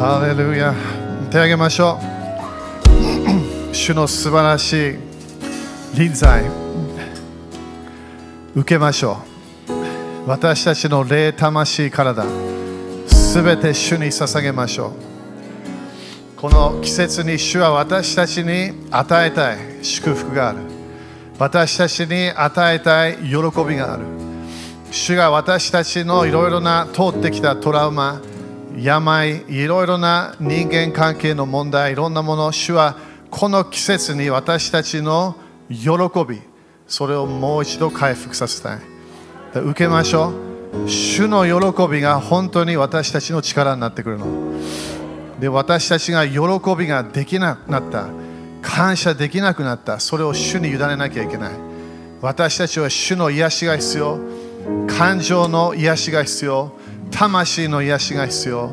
[0.00, 0.72] ハレルヤ。
[1.30, 1.98] 手を挙げましょ
[3.70, 3.74] う。
[3.74, 4.96] 主の素晴らしい
[5.94, 6.42] 臨在。
[8.54, 9.18] 受けましょ
[9.68, 10.26] う。
[10.26, 12.24] 私たちの霊魂体
[13.08, 16.40] すべて主に捧げましょう。
[16.40, 19.58] この季節に主は私たちに与えたい。
[19.82, 20.60] 祝福がある。
[21.38, 23.16] 私たちに与えたい。
[23.16, 23.34] 喜
[23.68, 24.04] びがある。
[24.90, 28.22] 主が私たちのいろいろな通ってきたトラウマ。
[28.76, 32.96] 病いろいろな人間関係の問題いろんなもの主は
[33.30, 35.36] この季節に私たちの
[35.68, 35.88] 喜
[36.28, 36.40] び
[36.86, 38.80] それをもう一度回復させたい。
[39.54, 40.88] 受けましょう。
[40.88, 44.26] 主の喜びが本当に私たちの力になってくるの。
[45.38, 46.40] で私たちが喜
[46.76, 48.08] びができなくなった。
[48.60, 50.00] 感謝できなくなった。
[50.00, 51.52] それを主に委ねなきゃいけない。
[52.20, 54.18] 私たちは主の癒しが必要。
[54.88, 56.72] 感情の癒しが必要。
[57.10, 58.72] 魂の癒しが必要。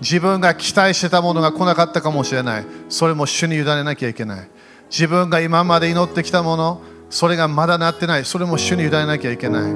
[0.00, 2.66] 自分が期待してたものが来なかったかもしれない。
[2.88, 4.48] それも主に委ねなきゃいけない。
[4.90, 8.24] 自分が今まで祈ってきたものそれがまだなってない。
[8.24, 9.72] それも主に委ねなきゃいけない。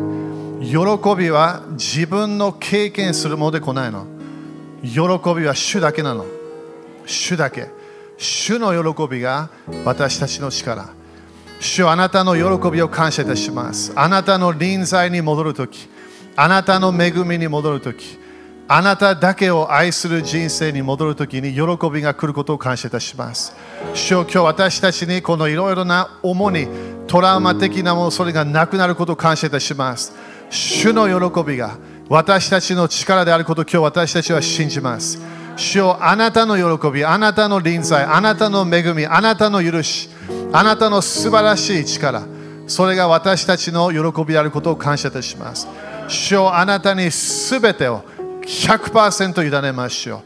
[0.61, 0.77] 喜
[1.17, 4.07] びは自分の経験するもので来ないの。
[4.83, 4.99] 喜
[5.35, 6.27] びは主だけなの。
[7.07, 7.69] 主だけ。
[8.19, 9.49] 主の喜びが
[9.85, 10.91] 私たちの力。
[11.61, 13.93] 主あなたの喜びを感謝いたします。
[13.95, 15.89] あなたの臨在に戻るとき
[16.43, 18.19] あなたの恵みに戻るとき
[18.67, 23.55] あなただけを愛する人生に戻るときに喜びが来ることを感謝いたします。
[23.93, 26.67] 主よ今日私たちにこのいろいろな主に
[27.07, 30.15] トラウマ的なものそれがなくなることを感謝いたします。
[30.49, 31.77] 主の喜びが
[32.09, 35.21] 私たちの力であることを今日私たちは信じます。
[35.57, 40.09] 主よあなたの喜びあなたの臨在あなたの恵みあなたの許し
[40.55, 42.23] あなたの素晴らしい力
[42.67, 45.69] それが私たちの喜びであることを感謝いたします。
[46.11, 48.03] 主よあなたにすべてを
[48.43, 50.23] 100%委ねましょう。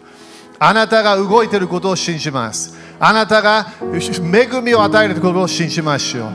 [0.58, 2.74] あなたが動いていることを信じます。
[2.98, 6.32] あなたが恵みを与えることを信じましょう。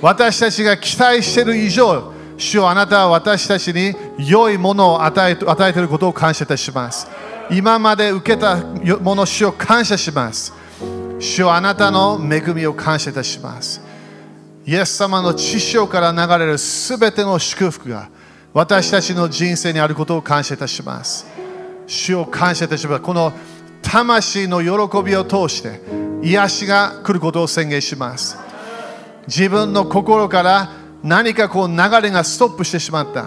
[0.00, 7.06] 私たちが期待している以上主よあなたは私たちに良いものを与え与えていることを感謝いたします。
[7.50, 10.52] 今まで受けたもの主を感謝します。
[11.18, 13.80] 主よあなたの恵みを感謝いたします。
[14.66, 18.08] イエス様の血潮から流れるすべての祝福が
[18.56, 21.26] 私たちの人生にあることを感謝いたします。
[21.86, 23.02] 主を感謝いたします。
[23.02, 23.30] この
[23.82, 25.78] 魂の喜びを通して
[26.22, 28.38] 癒しが来ることを宣言します。
[29.26, 30.70] 自分の心から
[31.02, 33.26] 何かこう流れがストップしてしまった。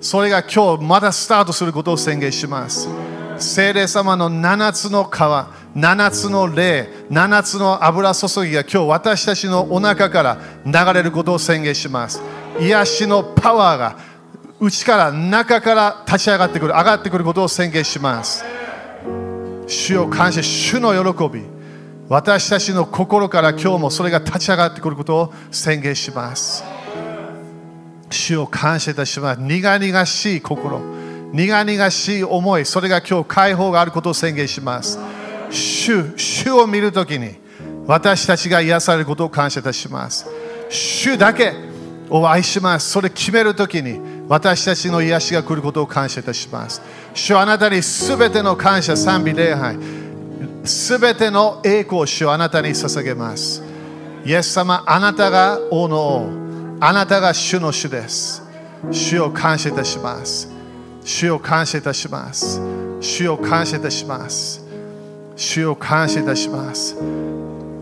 [0.00, 2.88] それが今日まだスタートすることを宣言します。
[3.36, 12.22] 聖霊様の7つの川、7つの霊、7つの油注ぎが今日私たちのお腹から流れることを宣言します。
[12.58, 14.09] 癒しのパワーが
[14.60, 18.44] 内から中から立ち上がってくる上がってくることを宣言します。
[19.66, 21.42] 主を感謝主の喜び。
[22.08, 26.62] 私たちの心から今日もそれが立ち上がってくることを宣言します。
[28.10, 29.40] 主を感謝いたします。
[29.40, 30.80] 苦々しい心。
[31.32, 32.66] 苦々しい思い。
[32.66, 34.98] それが今日解放があることを宣言します。
[35.50, 37.36] 主主を見るときに
[37.86, 40.26] 私たちが癒されることを感謝いたします。
[40.68, 41.54] 主だけ
[42.10, 42.90] を愛します。
[42.90, 46.80] それ決めるときに私たちの癒しが来ることを感謝いたします。
[47.12, 49.76] 主あなたにすべての感謝、賛美、礼拝、
[50.62, 53.60] すべての栄光を主あなたに捧げます。
[54.24, 56.28] イエス様、あなたが王の王、
[56.78, 58.40] あなたが主の主です。
[58.92, 60.48] 主を感謝いたします。
[61.04, 62.60] 主を感謝いたします。
[63.00, 64.64] 主を感謝いたします。
[65.34, 66.96] 主を感謝いたします。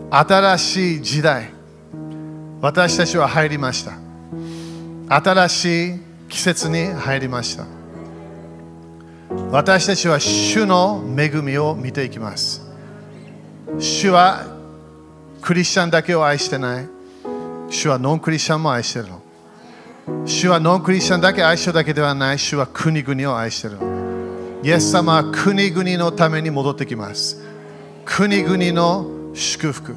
[0.09, 1.51] 新しい時代、
[2.59, 3.93] 私たちは入りました。
[5.09, 7.65] 新しい季節に入りました。
[9.51, 12.61] 私たちは主の恵みを見ていきます。
[13.79, 14.45] 主は
[15.41, 16.87] クリスチャンだけを愛してない。
[17.69, 19.21] 主はノンクリスチャンも愛してるの。
[20.25, 22.39] 主はノンクリスチャンだけ愛してるだけではない。
[22.39, 24.61] 主は国々を愛してるの。
[24.63, 27.41] イエス様は国々のために戻ってきます。
[28.05, 29.95] 国々の祝福。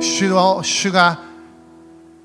[0.00, 1.29] 主の主が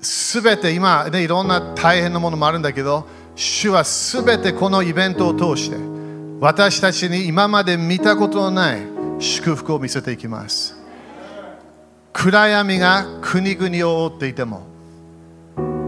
[0.06, 5.76] すべて今、ね、いろんな大変なものもあるんだけど、主はすべてこのイベントを通して、
[6.40, 8.82] 私たちに今まで見たことのない
[9.18, 10.76] 祝福を見せていきます。
[12.12, 14.62] 暗闇が国々を覆っていても、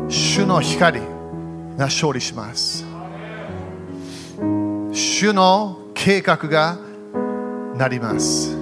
[0.08, 0.98] 主の光
[1.76, 2.84] が勝利します。
[4.90, 6.76] 主の計画が
[7.76, 8.56] なります。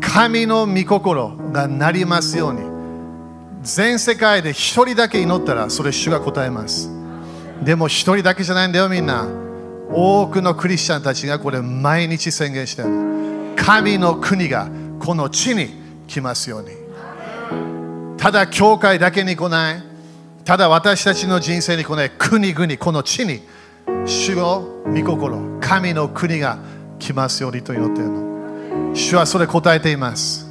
[0.00, 2.69] 神の御心がなりますように。
[3.62, 6.90] 全世界で一人だけ祈ったらそれ主が答えます。
[7.62, 9.28] でも一人だけじゃないんだよみんな。
[9.92, 12.88] 多くのクリスチャンたちがこれ毎日宣言してる
[13.56, 14.68] 神の国が
[15.00, 15.68] この地に
[16.06, 16.68] 来ますように。
[18.16, 19.82] ただ教会だけに来ない。
[20.44, 22.10] ただ私たちの人生に来ない。
[22.10, 23.42] 国々この地に
[24.06, 25.58] 主の御心。
[25.60, 26.58] 神の国が
[26.98, 28.94] 来ますようにと祈っているの。
[28.94, 30.49] 主はそれ答えています。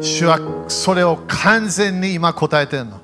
[0.00, 0.38] 主は
[0.68, 3.00] それを完全に今答えているの。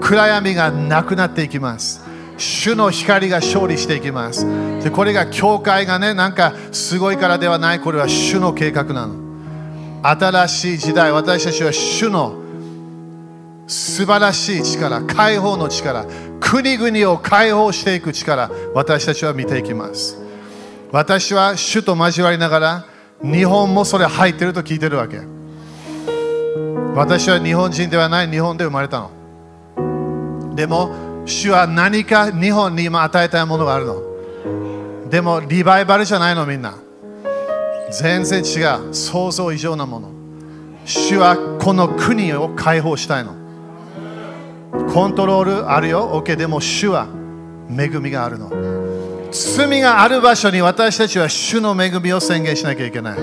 [0.00, 2.04] 暗闇がなくなっていきます。
[2.36, 4.46] 主の光が勝利していきます。
[4.82, 9.14] でこれが教会がねなんかすごいからではないこれは主の計画なの。
[10.02, 12.40] 新しい時代私たちは主の
[13.68, 16.04] 素晴らしい力解放の力
[16.40, 20.18] 国々を解放していく力私たちは見ていきます。
[20.90, 22.84] 私は主と交わりながら
[23.22, 25.31] 日本もそれ入ってると聞いてるわけ。
[26.94, 30.54] 私は日本人ではない日本で生まれたの。
[30.54, 35.08] でも主は何か日本に今与えたいものがあるの。
[35.08, 36.74] でもリバイバルじゃないのみんな。
[37.90, 38.94] 全然違う。
[38.94, 40.10] 想像以上なもの。
[40.84, 43.34] 主はこの国を解放したいの。
[44.92, 46.22] コントロールあるよ。
[46.22, 47.06] OK でも主は
[47.70, 48.50] 恵みがあるの。
[49.30, 53.18] 罪がある場所に私たちは主の恵みを宣言しなきゃいけない。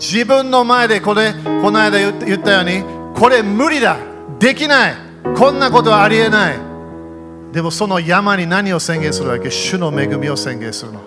[0.00, 2.82] 自分の前でこれこの間言ったように
[3.14, 3.98] これ無理だ。
[4.38, 4.94] できない。
[5.36, 6.58] こんなことはありえない。
[7.52, 9.50] でもその山に何を宣言するわけ？
[9.50, 11.02] 主の恵みを宣言するの。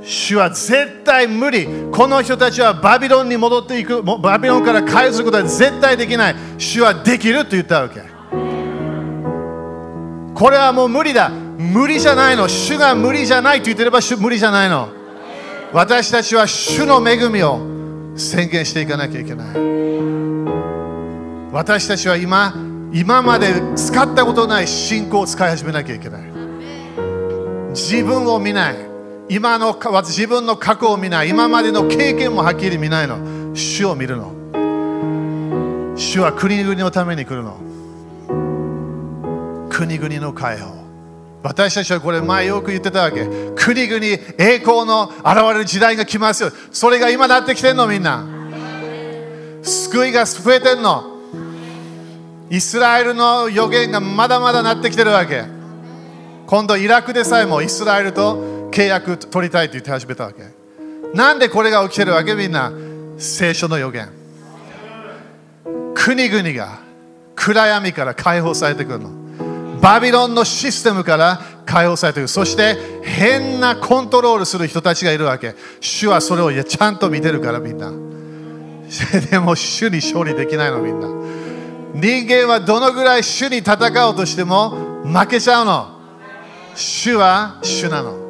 [0.00, 1.66] 主は絶対無理。
[1.92, 4.02] この人たちはバビロンに戻っていく。
[4.02, 6.36] バビロンから返すことは絶対できない。
[6.56, 8.00] 主はできると言ったわけ。
[10.34, 11.28] これはもう無理だ。
[11.28, 12.48] 無理じゃないの。
[12.48, 14.88] 主が無理じゃないと言ってれば主無理じゃないの。
[15.74, 17.58] 私たちは主の恵みを
[18.16, 19.48] 宣言していかなきゃいけない。
[21.50, 22.54] 私たちは今
[22.92, 26.22] 今まで使ったことない信仰を使い始めなきゃいけない。
[27.70, 28.76] 自分を見ない。
[29.28, 31.30] 今の自分の過去を見ない。
[31.30, 33.18] 今までの経験もはっきり見ないの。
[33.52, 34.32] 主を見るの。
[35.96, 37.58] 主は国々のために来るの。
[39.70, 40.83] 国々の解放。
[41.44, 43.26] 私たちはこれ前よく言ってたわけ。
[43.54, 48.26] 国々栄光の現れる時代が来ますよそれが今なってきてんのみんな。
[49.62, 51.20] 救いが増えてんの。
[52.48, 55.44] イスラエルの予言がまだまだなってきてるわけ。
[56.46, 60.44] 今度イラクでさえもイスラエルと契約取りたいと言って始めたわけ。
[61.14, 62.72] なんでこれが起きてるわけみんな。
[63.18, 64.08] 聖書の予言。
[65.94, 66.78] 国々が
[67.36, 69.23] 暗闇から解放されてくるの。
[69.84, 77.92] バビロンのシステムから解放されてくるそして変なコントロールする人たちがいるわけ主はそれをいやちゃんと見てるからみんな
[79.30, 81.08] でも主に勝利できないのみんな
[81.94, 83.76] 人間はどのぐらい主に戦
[84.08, 85.88] おうとしても負けちゃうの
[86.74, 88.24] 主は主なの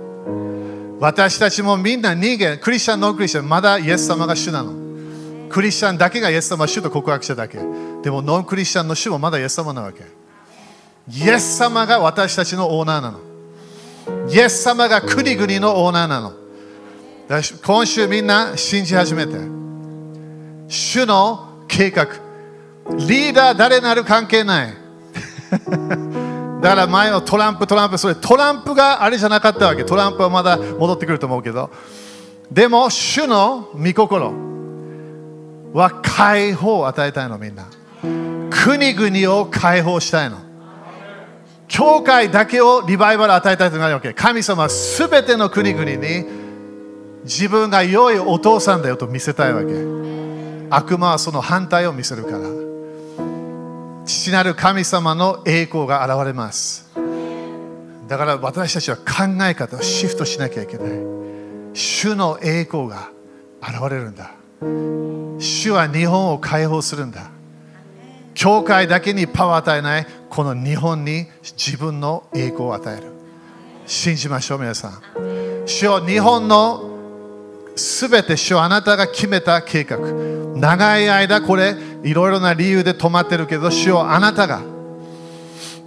[1.00, 4.72] 私たちもみんな人間、クリスチャン、ノンクリスチャン、まだイエス様が主なの。
[5.50, 7.58] クリスチャンだけがイエス様主と告白しただけ。
[8.02, 10.23] でもノンクリスチャンの主もまだイエス様なわけ。
[11.08, 13.20] イエス様が私たちのオーナーなの。
[14.30, 16.32] イエス様が国々のオーナーなの。
[17.62, 19.32] 今週みんな信じ始めて。
[20.68, 22.06] 主の計画。
[22.96, 24.74] リーダー誰なる関係ない。
[26.60, 29.84] だから前のトランプ、トランプ、それトランプがあれじゃなかったわけ。
[29.84, 31.70] トランプはまだ戻ってくると思うけど。
[32.50, 34.32] でも、主の御心
[35.74, 37.66] は解放を与えたいの、みんな。
[38.50, 40.53] 国々を解放したいの。
[41.74, 44.14] 教会だけをリバイバル与えたいとなるわけ。
[44.14, 46.24] 神様はすべての国々に
[47.24, 49.74] 自分が良いお父さんだよと見せたいわけ。
[50.70, 52.64] 悪魔はその反対を見せるから。
[54.06, 56.90] 父なる神様の栄光が現れます
[58.06, 59.02] だから私たちは考
[59.42, 60.88] え方をシフトしなきゃいけない
[61.72, 63.10] 主の栄光が
[63.62, 64.32] 現れるんだ
[65.38, 67.30] 主は日本を解放するんだ
[68.34, 73.12] 教会だけにパワーを与えないこの日本に自分の栄光を与える
[73.86, 75.02] 信じましょう皆さん
[75.66, 76.90] 主は日本の
[77.76, 79.98] すべて主はあなたが決めた計画
[80.54, 81.74] 長い間これ
[82.04, 84.62] いろいろな理由で止まってるけど、主よあなたが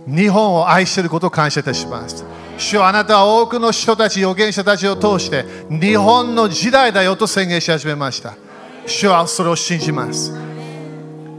[0.08, 2.26] 日本を愛していることを感謝いたします。
[2.58, 8.36] 主よあなたは多くの人たち、預言者たちを通して日本の時代だよと宣言し始めました。
[8.88, 10.34] 主はそれを信じます。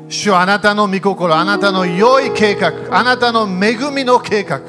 [0.09, 4.61] 主はあなたの御心、あなたの良い計画、あなたの恵みの計画、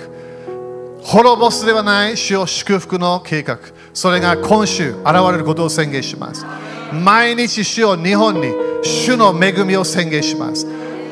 [1.02, 3.60] 滅ぼすではない主を祝福の計画、
[3.94, 6.46] それが今週現れることを宣言します。
[6.92, 8.54] 毎日主を日本に
[8.84, 10.68] 主の恵みを宣言します。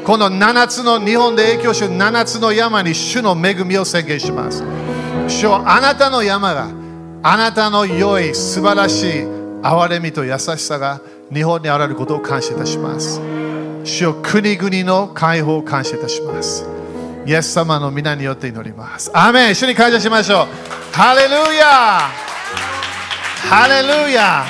[0.05, 4.63] この7つの日本で影響し7つの山に主の恵みを宣言します。
[5.27, 6.69] 主よあなたの山が
[7.23, 9.07] あなたの良い素晴らしい
[9.61, 11.01] 憐れみと優しさが
[11.33, 13.36] 日本にあられることを感謝いたします
[13.87, 16.65] 主よ国々の解放を感謝いたします。
[17.25, 19.09] イエス様の皆によって祈ります。
[19.13, 19.51] アーメン。
[19.51, 20.47] 一緒に感謝しましょう。
[20.93, 21.99] ハレルヤ。
[23.49, 24.45] ハレルヤ。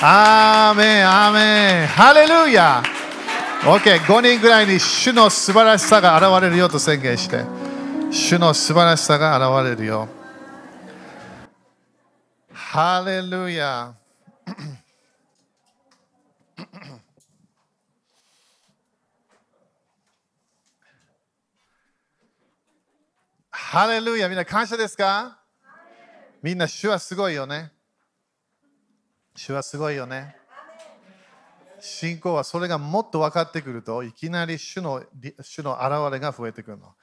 [0.00, 1.08] アーメン。
[1.08, 1.86] アーメン。
[1.88, 2.82] ハレルヤ。
[3.62, 7.44] OK5 人ぐらいに主の素晴らしさが現れるよと宣言して。
[8.10, 10.08] 主の素晴らしさが現れるよ
[12.52, 13.92] ハレルヤ。
[23.70, 25.38] ハレルヤみんな感謝ですか？
[26.42, 27.70] みんな主はすごいよね。
[29.36, 30.36] 主はすごいよね。
[31.78, 35.04] 信仰はそれがもっと分かってくるといきなり主の
[35.42, 36.94] 主の現れが増えてくるの。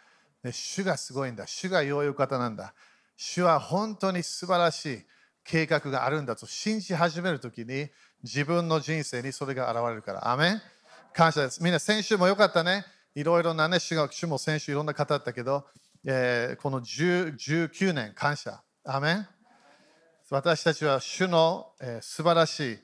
[0.44, 1.46] で主がすごいんだ。
[1.46, 2.74] 主がよういう方なんだ。
[3.16, 5.06] 主は本当に素晴らしい
[5.44, 7.90] 計画があるんだと信じ始めるときに
[8.24, 10.32] 自分の人生にそれが現れるから。
[10.32, 10.62] アメン。
[11.14, 11.62] 感謝です。
[11.62, 12.86] みんな先週もよかったね。
[13.14, 15.68] いろいろなね、主が主も先週いろんな方だったけど、
[16.08, 18.62] えー、この19年感謝。
[18.84, 19.28] アメン
[20.30, 22.80] 私たちは主の、えー、素晴らしい、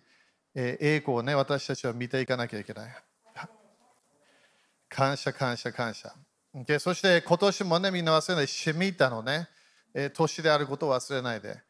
[0.55, 2.95] えー、栄光をね、私たちは見ていかなきゃいけない。
[4.89, 6.11] 感謝、感謝、感謝。
[6.55, 9.47] Okay、そして今年もね、みんな忘れない、シミタのね、
[9.93, 11.61] えー、年であることを忘れないで。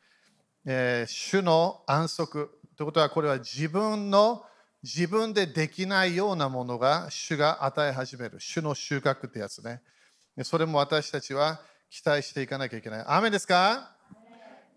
[0.66, 4.46] えー、主の安息ということはこれは自分の
[4.84, 9.82] 自分でできないようなものが主が与え始める主の収穫ってやつね
[10.44, 11.60] それも私たちは
[11.90, 13.06] 期待していかなきゃいけない。
[13.08, 13.92] 雨ですか？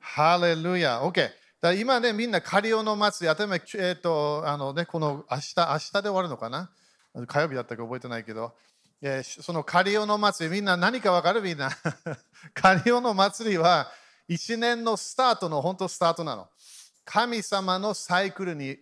[0.01, 1.01] ハレルヤ。
[1.01, 1.31] OK
[1.61, 6.71] だ今ねみんなカリオの祭り頭、えーとあのね、この明日明日で終わるのかな？
[7.27, 8.53] 火曜日だったか覚えてないけど、
[9.01, 11.41] えー、そのカリオの祭りみんな何かわかる？
[11.41, 11.71] みんな。
[12.53, 13.89] カリオの祭りは
[14.29, 16.49] 一年のスタートの本当スタートなの。
[17.05, 18.77] 神様のサイクルに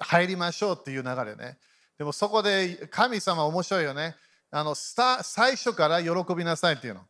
[0.00, 1.58] 入りましょうっていう流れね。
[1.98, 4.14] でもそこで神様面白いよね。
[4.50, 7.00] あの最初から喜びなさいっていうの。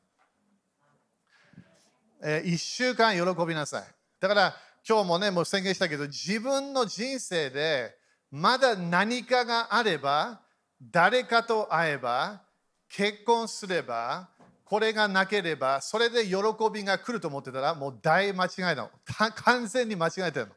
[2.22, 3.84] え1週間喜びなさい。
[4.20, 4.56] だから
[4.88, 7.96] 今日もね、もう宣言したけど、自分の人生で
[8.30, 10.40] まだ何かがあれば、
[10.80, 12.42] 誰かと会えば、
[12.88, 14.28] 結婚すれば、
[14.64, 16.36] これがなければ、それで喜
[16.72, 18.90] びが来ると思ってたら、もう大間違いなの。
[19.36, 20.52] 完全に間違えてるの。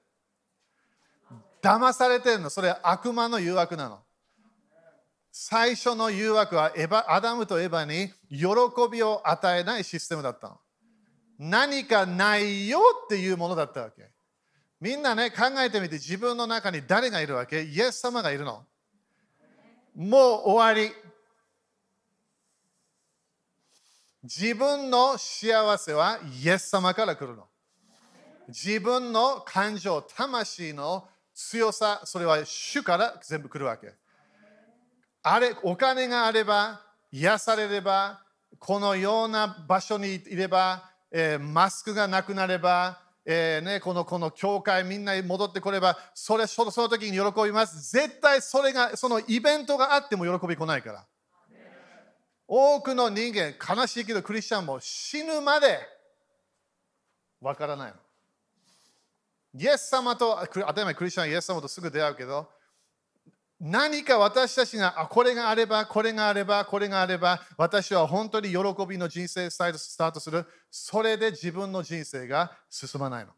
[1.61, 2.49] 騙されてるの。
[2.49, 3.99] それ悪魔の誘惑なの。
[5.41, 8.45] 最初の誘惑はエバアダムとエバに喜
[8.91, 10.59] びを与えないシステムだったの。
[11.39, 14.09] 何かないよっていうものだったわけ。
[14.81, 17.63] みんなね、考えてみて自分の中に誰がいるわけ？
[17.63, 18.65] イエス様がいるの。
[19.95, 20.93] もう終わり。
[24.23, 27.47] 自分の幸せはイエス様から来るの。
[28.49, 33.93] 自分の感情、魂の強さ、それは主から全部来るわけ。
[35.21, 38.21] あれ、お金があれば、癒されれば、
[38.57, 47.91] このような場所にいれば、えー、マスクがなくなれば、えーね、このこの教会みんなに戻ってこれば、それその時に喜びます。
[47.91, 51.05] 絶対それが、そのイベントがあっても喜び来ないから。
[52.47, 55.79] 多くの人間、悲しいけどクリスチャンも死ぬまで
[57.39, 57.97] わからないの。
[59.53, 62.49] イエス様と、当たり前クリスチャンはイエス様とすぐ出会うけど、
[63.59, 70.45] 何か私たちがあこれがあれば、これがあれば、これがあれば、私は本当に喜びの人生スタートする。
[70.71, 73.31] それで自分の人生が進まないの。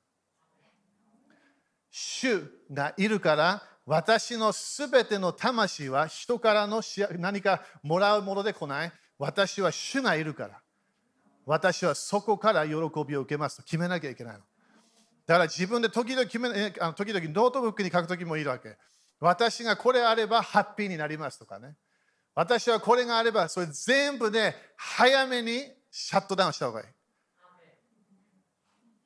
[1.89, 6.83] 主がいるから、私のすべての魂は人からの
[7.17, 8.91] 何かもらうもので来ない。
[9.17, 10.61] 私は主がいるから。
[11.45, 14.39] 私はそこから喜びを受けますと決めなきゃいけないの。
[15.25, 18.77] だから自分で時々決め時々ノートブックに書くときもいいわけ。
[19.21, 21.75] 私がこれあればハッピーになりますとかね。
[22.33, 26.83] 私はこれがあれば、それ全部で早めにシャットダウンした方がい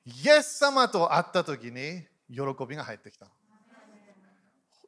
[0.06, 0.12] い。
[0.24, 3.28] イエス様と会ったときに喜びが入ってきた。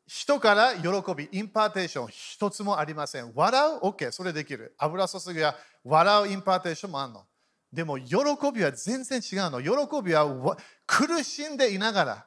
[0.05, 3.34] 人から喜び、 impartation 一つもありません。
[3.36, 4.74] 笑う ?OK、それできる。
[4.77, 7.25] 油注ぎは笑う impartation もあるの。
[7.74, 8.15] でも喜
[8.53, 9.62] びは全然違うの。
[9.62, 12.25] 喜びは苦しんでいながら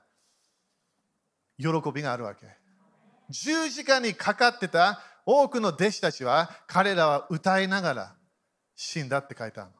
[1.57, 2.60] 喜びがあるわけ。
[3.30, 8.14] 十字架にかかってた多くの弟子たちは彼らは歌いながら
[8.75, 9.76] 死んだって書いてあるの。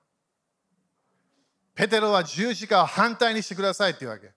[1.75, 4.31] ペテロは十字架を反対にしてくださいって言うわけ。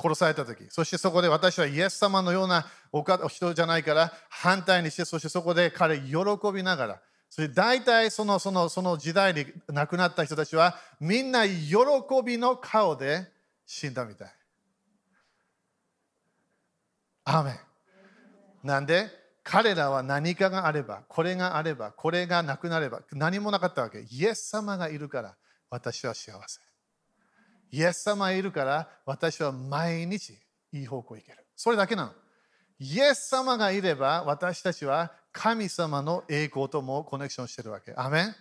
[0.00, 6.14] 殺された時そしてそこで私はイエス様のようなお人じゃないから反対にしてそしてそこで彼喜
[6.54, 11.54] びながらそれ大体そのそのその時代に亡くなった人たちはみんな喜
[12.24, 13.28] びの顔で
[13.66, 14.34] 死んだみたい。
[17.24, 17.69] アーメン
[18.62, 19.18] なんで？
[19.42, 24.06] 彼らは何かがあれば、これがあれば、これがなくなれば、何もなかったわけ。
[24.10, 25.34] イエス様がいるから
[25.70, 26.60] 私は幸せ。
[27.72, 30.38] イエス様がいるから私は毎日
[30.72, 31.38] いい方向に行ける。
[31.56, 32.12] それだけなの。
[32.78, 37.94] イエス様がいれば私たちは神様の栄光ともコネクションしてるわけ。
[37.96, 38.34] アメン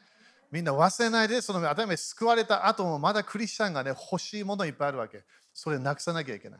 [0.51, 5.23] みんな忘れないで、その当たり前救われた後もまだクリスチャンがね、欲しいものいっぱいあるわけ。
[5.53, 6.59] それなくさなきゃいけない。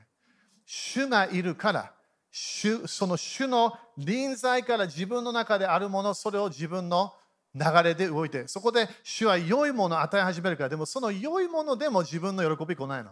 [0.66, 1.94] 主がいるから
[2.32, 7.14] 主その主の臨在から自分の中であるもの、それを自分の
[7.56, 13.12] 流れで動いて、そこで主は良いものを与え始めるから、でもその良いものでも自分の喜び来ないの。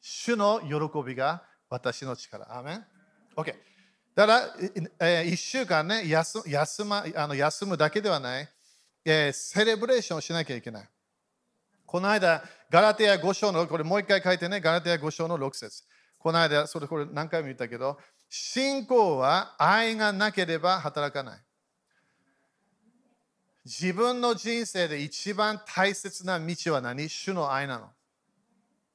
[0.00, 2.44] 主の喜びが私の力。
[2.56, 2.84] アーメン
[3.36, 3.54] ?OK。
[4.14, 4.56] だから、
[5.00, 8.48] えー、1週間ね休休,、ま、あの休むだけではない、
[9.04, 10.88] えー、セレブレーションしなきゃいけない。
[11.84, 15.84] この間、ガラテヤ5章の、これもう一回書いてね、ガラテヤ5章の6節
[16.18, 17.98] この間、それこれ何回も言ったけど、
[18.36, 21.38] 信仰は愛がなければ働かない。
[23.64, 27.08] 自分の人生で一番大切な道は何？
[27.08, 27.90] 主の愛なの。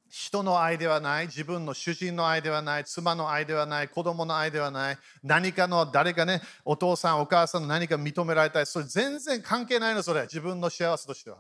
[0.10, 10.24] 人の愛ではない、自分の主人の愛ではない、妻の愛ではない、子供の愛ではない、何かの誰かね、お父さん、お母さんの何か認められたい、それ全然関係ないの、それ。
[10.24, 11.38] 自分の幸せとしては。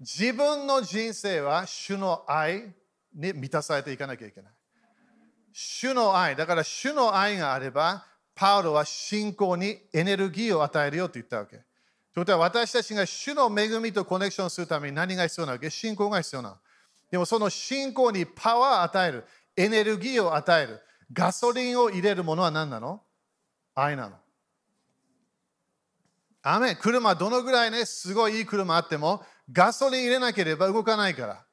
[0.00, 2.74] 自分の人生は主の愛
[3.14, 4.52] に満たされていかなきゃいけない。
[5.60, 8.04] 主の愛、だから主の愛があれば、
[8.36, 11.56] パウロは信仰にエネルギーを与えるよと言ったわけ。
[11.56, 11.64] という
[12.14, 15.68] ことは私たちが主の恵みとコネクションするために何が必要なわけ？
[15.68, 16.56] 信仰が必要なの。
[17.10, 19.24] でもその信仰にパワーを与える、
[19.56, 20.80] エネルギーを与える、
[21.12, 23.02] ガソリンを入れるものは何なの？
[23.74, 24.14] 愛なの。
[26.42, 31.44] アメ車どのぐらいね、すごいいい車あっても、ガソリン入れなければ動かないから。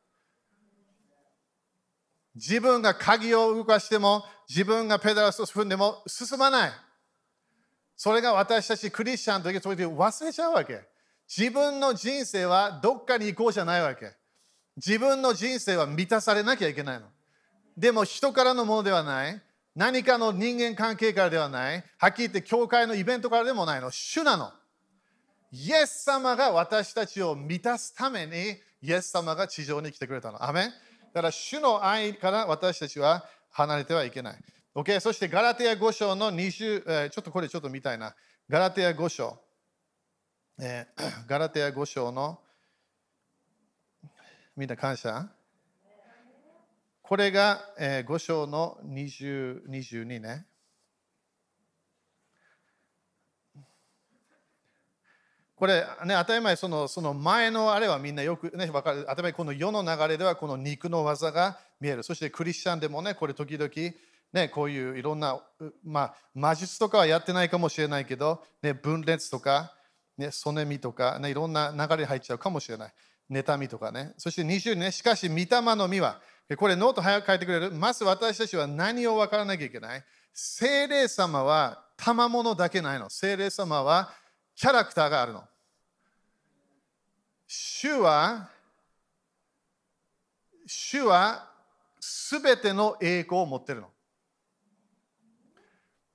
[2.36, 6.72] 自分が鍵を動かしても、自分がペダルを踏んでも進まない。
[7.96, 10.82] それが私たちクリスチャンの時、そういう忘れちゃうわけ。
[11.28, 14.14] 自分の人生はどっかに行こうじゃないわけ。
[14.76, 17.08] 自分の人生は満たされなきゃいけないの。
[17.78, 19.42] でも人からのものではない。
[19.76, 21.84] 何かの人間関係からではない。
[21.98, 23.92] はっきり言って教会のイベントからでもないの。
[23.92, 24.52] 主なの。
[25.52, 30.44] イエス様が私たちを満たすために、イエス様が地上に来てくれたの。
[30.44, 30.74] アメン
[31.16, 34.38] だから主の愛から私たちは離れてはいけない。
[34.76, 35.00] OK?
[35.00, 38.14] そしてガラテヤ5章の20、えー、ちょっとこれちょっと見たいな。
[38.50, 39.40] ガラテヤ5章。
[40.60, 42.38] えー、 ガラテヤ5章の
[44.58, 45.30] みんな感謝？
[47.02, 50.46] これが、えー、5章の20 22ね。
[55.66, 59.06] これね、当たり前その、その前のあれはみんなよくね、分かる。
[59.10, 62.04] 当たり前この世の流れではこの肉の技が見える。
[62.04, 63.72] そしてクリスチャンでもね、これ時々、
[64.32, 65.42] ね、こういういろんな、
[65.84, 69.74] まあ、魔術とかはやってないかもしれないけど、ね、分裂とか、
[70.20, 72.94] ね、ソネミとか、ね、いろんな流れに入っちゃうかもしれない。
[73.32, 74.14] 妬みとかね。
[74.20, 76.22] そして20ね、しかし、御霊の実は、
[76.58, 77.72] これノート早く書いてくれる。
[77.72, 83.10] まず私たちは何を分からなきゃいけない精霊様は賜物だけないの。
[83.10, 84.14] 精霊様は
[84.56, 85.44] キャラクターがあるの。
[87.58, 88.50] 主は、
[90.68, 91.50] 主は
[92.00, 93.88] すべての栄光を持ってるの。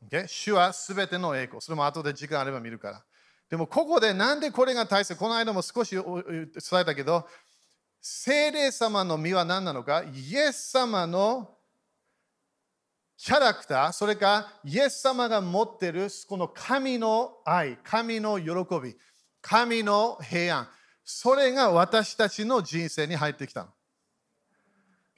[0.06, 0.26] Okay?
[0.26, 1.62] 主はすべての栄光。
[1.62, 3.02] それも後で時間あれば見るから。
[3.48, 5.18] でもここでなんでこれが大切？
[5.18, 6.02] この間も少し伝
[6.80, 7.26] えたけど、
[8.02, 10.02] 聖霊様の実は何なのか？
[10.12, 11.56] イエス様の
[13.16, 18.48] キャラクター、それかイエス様が持っているこの神の愛、神の喜
[18.82, 18.96] び、
[19.40, 20.68] 神の平安、
[21.10, 23.66] それが私たちの人生に入ってきた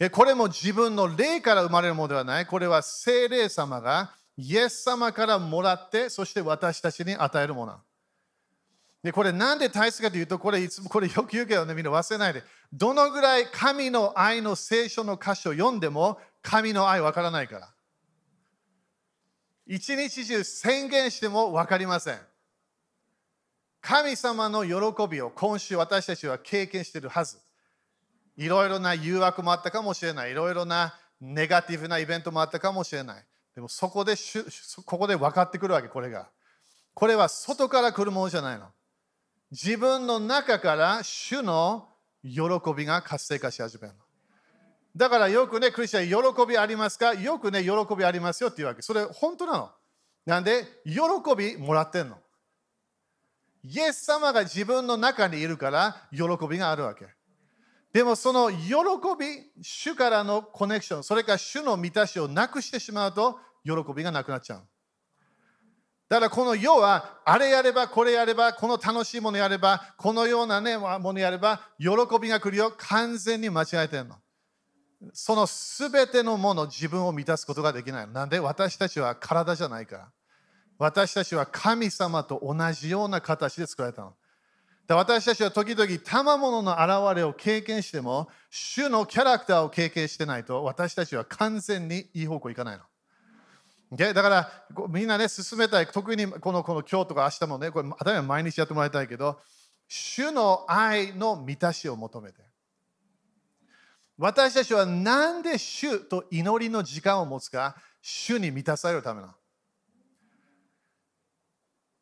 [0.00, 0.10] の。
[0.10, 2.46] これも自分の霊から生まれるものではない。
[2.46, 7.78] これは聖霊様がイエス様からもらって、そして私たちに与えるもの。
[9.02, 12.42] で、これなんで大切かというと、これいつもこれよく言うけどね、みんな忘れないで。
[12.72, 17.68] どのぐらい神の愛の聖書の箇所を読んでも、神の愛わからないから。
[19.66, 22.31] 一日中宣言しても分かりません。
[23.82, 27.38] 神様の喜びを今週私たちは経験しているはず。
[28.36, 30.30] いろいろな誘惑もあったかもしれない。
[30.30, 33.24] いろいろなネガティブなイベントもあったかもしれない。
[33.54, 34.14] でもそこで
[34.86, 36.28] ここで分かってくるわけ、これが。
[36.94, 38.68] これは外から来るものじゃないの。
[39.50, 41.88] 自分の中から主の
[42.22, 42.40] 喜
[42.74, 44.00] びが活性化し始めるの。
[44.94, 47.14] だからよくね、クリスチャン、喜びありますか？
[47.14, 48.82] よくね、喜びありますよっていうわけ。
[48.82, 49.70] それ本当なの。
[50.24, 51.00] なんで、喜
[51.36, 52.18] びもらってんの。
[53.64, 57.06] イエス様が自分の中にいるから喜びがあるわけ。
[57.92, 58.58] でもその喜
[59.18, 64.62] び、主からのコネクション、それから主の満たしをなくしてしまうと喜びがなくなっちゃう。
[66.08, 71.88] だからこの世は、あれやれば、これやれば、この楽しいものやれば、このような、ね、ものやれば、喜
[72.20, 72.74] びが来るよ。
[72.76, 74.16] 完全に間違えてるの。
[75.14, 78.08] そのすべてのもの、自分を満たすことができない。
[78.08, 80.12] なんで私たちは体じゃないから。
[80.82, 84.14] 私たちは神様と同じような形で作られたの。
[84.88, 92.82] 私たちは時々賜物の現れを経験しても、主のキャラクターを経験してないと、私たちは完全にいい方向行かないの。
[93.92, 94.12] Okay?
[94.12, 94.50] だから
[94.88, 99.38] みんなね、進めたい、特にこのこの今日とか明日もね、これ当たり前毎日やってもらいたいけど、
[99.86, 102.42] 主の愛の満たしを求めて。
[104.18, 109.34] 私たちは何で主と祈りの時間を持つか、主に満たされるためなの。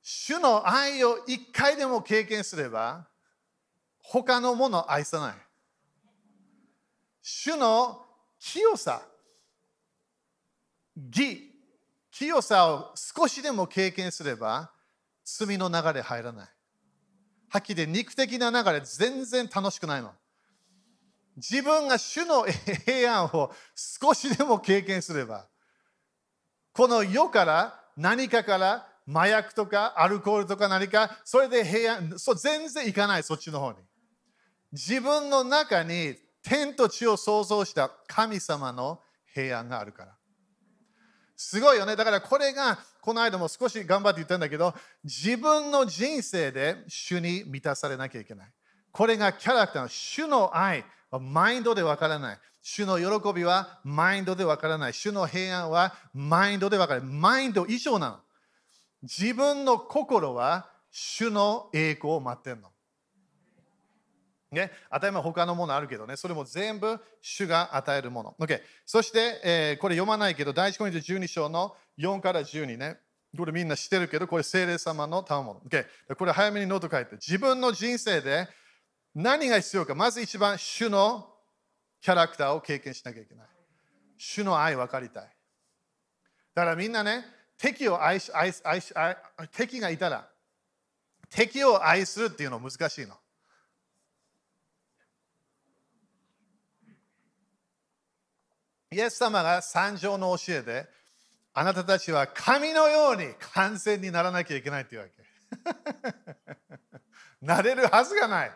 [0.03, 3.07] 主の愛を一回でも経験すれば、
[3.99, 5.35] 他のものを愛さない。
[7.23, 8.05] 主の
[8.39, 9.03] 清さ、
[10.97, 11.51] 義、
[12.11, 14.73] 清さを少しでも経験すれば、
[15.25, 16.49] 罪の流れ入らない。
[17.51, 20.13] はっきり言って肉的な流れ全然楽しくないの。
[21.37, 25.47] 自分が主の平安を少しでも経験すれば、
[26.73, 33.79] この世から何かから麻薬とかアルコールとか何か、それで平安、そう全然いかない、そっちの方に。
[34.73, 39.01] 自分の中に天と地を創造した神様の
[39.35, 40.17] 平安があるから。
[41.37, 41.97] すごいよね。
[41.97, 48.53] だからこれが、この間も少し頑張って言ったんだけど、自分の人生で主に満たされなきゃいけない。
[48.93, 52.39] これがキャラクターの主の愛はマインドでわからない。
[52.63, 54.93] 主の喜びはマインドでわからない。
[54.93, 57.09] 主の平安はマインドでわからない。
[57.09, 58.21] マインド以上なの。
[59.03, 62.69] 自分の心は主の栄光を待ってんの。
[64.51, 68.35] ね、当たり前他のものあるけどね、それも全部主が与えるもの。
[68.41, 72.99] Okay、そして、えー、これ読まないけど、第一コイント12章の4から12ね。
[73.37, 75.61] これみんな知ってるけど、これ聖霊様の賜物。
[75.61, 75.87] Okay、
[76.17, 77.15] これ早めにノート書いて。
[77.15, 78.49] 自分の人生で
[79.15, 79.95] 何が必要か。
[79.95, 81.33] まず一番、主の
[82.01, 83.47] キャラクターを経験しなきゃいけない。
[84.19, 85.23] 主の愛分かりたい。
[86.55, 87.25] だからみんなね、
[87.61, 88.95] 敵を愛し愛し愛し
[89.53, 90.27] 敵がいたら
[91.29, 93.15] 敵を愛するっていうのは難しいの。
[98.93, 100.89] イエス様が三条の教えで
[101.53, 105.21] あなたたちは神のように完全にならなきゃいけないっていうわけ。
[107.43, 108.53] なれるはずがない。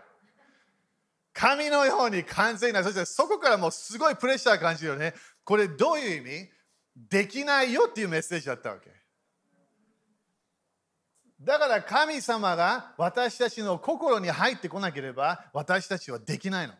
[1.33, 2.87] 神のように完全になる。
[2.87, 5.15] そしてそこからもうすごいプレッシャー感じるよね。
[5.45, 6.51] これどういう意味？
[6.97, 8.94] できないよっていうメッセージだったわけ。
[11.45, 16.73] だから神様が私たちの心に入ってこなければ私たちはできないの。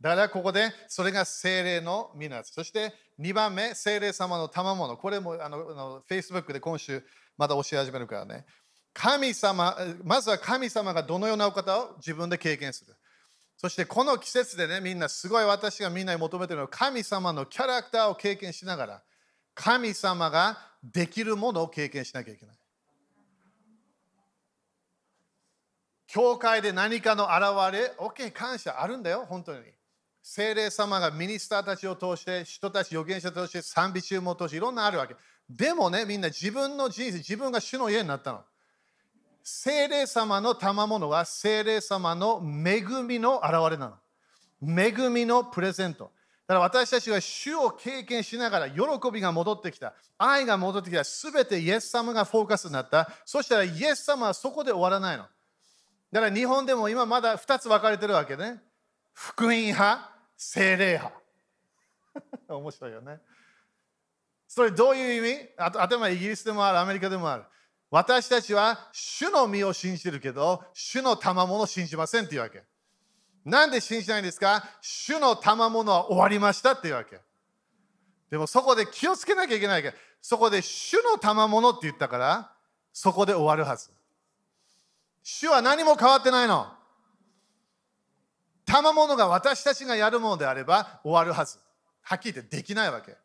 [0.00, 4.96] だからここでそれが精霊の皆そして2番目、精霊様の賜物。
[4.96, 7.02] これもあのあの Facebook で今週
[7.36, 8.46] また教え始めるからね。
[8.94, 12.94] 神様、まずは神様がどのようなお方を自分で経験する。
[13.58, 19.02] そしてこの季節でね、みんなすごい私がみんなに求めてるのは神様のキャラクターを経験しながら、
[19.54, 22.55] 神様ができるものを経験しなきゃいけない。
[26.06, 29.60] 教会で何かの現れ、OK、感謝あるんだよ、本当に。
[30.22, 35.14] 精霊様がミニスターたちを通して、人たち、預言者として賛美中も通して、いろんなあるわけ。
[35.48, 38.44] でもね、みんな自分の人生、自分が主の家になったの。
[39.42, 43.94] 精霊様の賜物は精霊様の恵みの現れな
[44.60, 44.80] の。
[44.82, 46.10] 恵みのプレゼント。
[46.48, 48.80] だから私たちが主を経験しながら喜
[49.12, 49.94] びが戻ってきた。
[50.18, 51.04] 愛が戻ってきた。
[51.04, 53.08] すべてイエス様がフォーカスになった。
[53.24, 55.26] そしたらイエス様はそこで終わらないの。
[56.12, 58.62] だから日本でも今まだ2つ分かれてるわけね。
[59.12, 61.20] 福音派、精霊派。
[62.48, 63.20] 面白いよね。
[64.48, 65.48] それどういう意味？
[65.58, 67.44] あと、頭イギリスでもある、アメリカでもある。
[67.90, 72.64] 私たちは主の身を信じてるけど、主の賜物を信じませんっていうわけ。
[73.44, 74.64] なんで信じないんですか？
[74.80, 77.20] 主の賜物は終わりましたっていうわけ。
[78.30, 82.52] でもそこで気をつけなきゃいけないけど、そこで主の賜物って言ったから、
[82.92, 83.90] そこで終わるはず。
[85.28, 86.68] 主は何も変わってないの。
[88.64, 91.58] 賜物が私たちがやるものであれば終わるはず。
[92.02, 93.16] はっきり言ってできないわけ。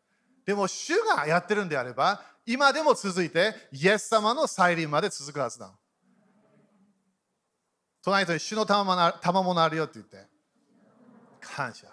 [0.44, 5.70] でも主がやってるんであれば、今でも続いて、イエス様の再臨まで続くはずだ。
[8.02, 10.26] 隣人に主の賜物あるよって言って。
[11.40, 11.86] 感謝。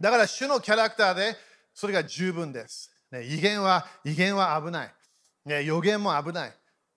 [0.00, 1.36] だから主のキャラクターで
[1.74, 2.94] それが十分です。
[3.10, 4.94] ね、威厳は、威厳は危ない。
[5.44, 6.54] ね、予言も危ない。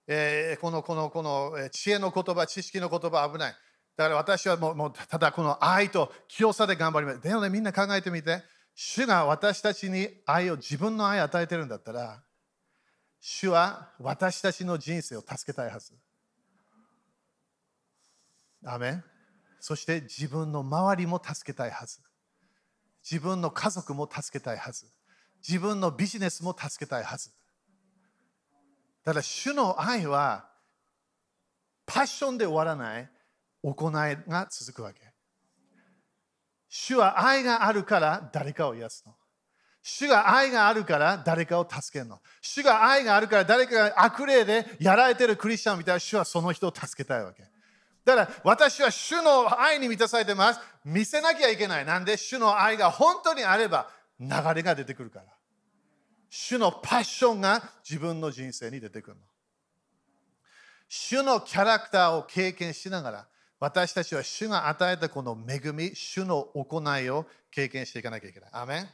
[0.08, 3.56] えーこのこのこの知恵の言葉、知識の言葉危ない。
[3.98, 7.22] だから私はもうもうただこの愛と清さで頑張ります。
[7.22, 8.42] でもね、みんな考えてみて。
[8.80, 12.22] 主が私たちに愛を、自分の愛を与えてるんだったら、
[13.20, 15.94] 主は私たちの人生を助けたいはず。
[18.64, 19.04] アメン
[19.60, 22.00] そして自分の周りも助けたいはず。
[23.04, 24.86] 自分の家族も助けたいはず。
[25.48, 27.32] 自分のビジネスも助けたいはず。
[29.14, 30.46] だ主の愛は
[31.86, 33.10] パッションで終わらない
[33.64, 33.94] 行い
[34.30, 35.02] が続くわけ。
[36.70, 39.16] 主は愛があるから誰かを癒すの。
[39.82, 42.20] 主が愛があるから誰かを助けるの。
[42.42, 47.44] 主が愛があるから誰かが悪霊でやられてるクリスチャンを見たら主はその人を助けたいわけ。
[48.04, 50.60] だから私は主の愛に満たされてます。
[50.84, 51.86] 見せなきゃいけない。
[51.86, 52.18] なんで？
[52.18, 53.90] 主の愛が本当にあれば
[54.20, 55.26] 流れが出てくるから。
[56.30, 59.22] 主のパッションが自分の人生に出てくるの。
[60.90, 63.28] 主のキャラクターを経験しながら、
[63.60, 68.50] 私たちは主が与えたこの恵み、主の行いを経験していかなきゃいけない。
[68.54, 68.90] アメン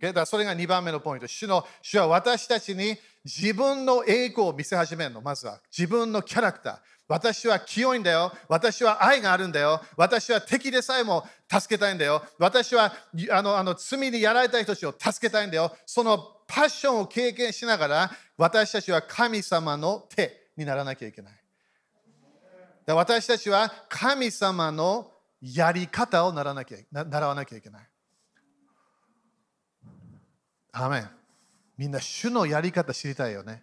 [0.00, 1.26] だからそれが2番目のポイント。
[1.26, 5.20] 主の主は私たちに自分の栄光を見せ始めるの。
[5.20, 6.78] まずは自分のキャラクター。
[7.08, 8.32] 私は清いんだよ。
[8.48, 9.80] 私は愛があるんだよ。
[9.96, 12.22] 私は敵でさえも助けたいんだよ。
[12.38, 12.92] 私は
[13.30, 15.74] あのあの罪にやられた人たちを助けたいんだよ。
[15.84, 21.32] そのパッションを経験しながら、私たちは神様の手にならなきゃいけない。
[22.86, 27.88] だ私たちは神様のやり方をならなきゃな習わなきゃいけない。
[30.72, 31.10] アメン
[31.76, 33.62] みんな主のやり方知りたいよね。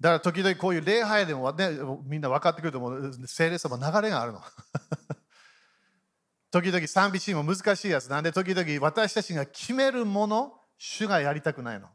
[0.00, 1.68] だから時々こういう礼拝でも、ね、
[2.06, 3.12] みんな分かってくると思う。
[3.26, 4.42] 聖霊様流れがあるの。
[6.50, 8.08] 時々賛美シーンも難しいやつ。
[8.08, 11.88] なんで時々私たちが決めるもの、主がやりたくないの。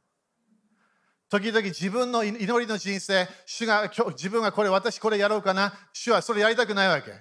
[1.29, 7.11] 時々自分の祈りの人生、主が今日自分がこれ、私これやろうかな、主はそれやりたくないわけ。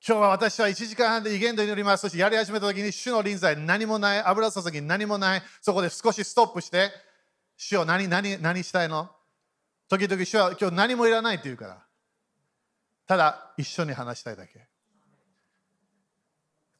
[0.00, 2.00] 今日は私は1時間半で威厳と祈ります。
[2.00, 6.90] そしてやり始めた時に主の臨在何もない、油注ぎ何もない、そこで少しストップして、
[7.58, 9.10] 主を何何何したいの？
[9.90, 11.84] 時々主は今日何もいらないって言うから。
[13.06, 14.66] ただ一緒に話したいだけ。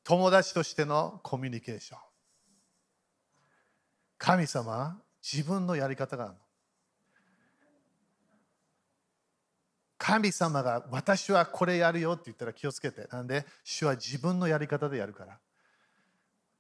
[0.09, 1.99] 友達としてのコミュニケーション。
[4.17, 6.39] 神様自分のやり方があるの。
[9.99, 13.07] 神様が私はこれやるよって言ったら気をつけて。
[13.13, 15.39] なんで、主は自分のやり方でやるから。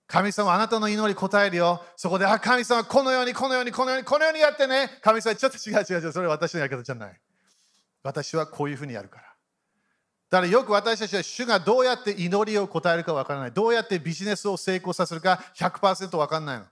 [0.06, 1.82] 神様あなたの祈り答えるよ。
[1.96, 4.90] そこで、あ、神様このように、このように、このように、このようにやってね。
[5.00, 6.12] 神様ちょっと違う違う違う。
[6.12, 7.18] それは私のやり方じゃない。
[8.02, 9.27] 私はこういうふうにやるから。
[10.30, 13.52] だからよく私たちは主がどうやって祈りを答えるかわからない。
[13.52, 16.66] どうやってビジネスを成功させるか100%わかんないの。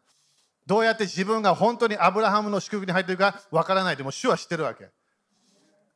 [0.67, 3.97] どうやって自分が本当にアブラハムの祝福に入っているかわからない。
[3.97, 4.89] でも主は知ってるわけ。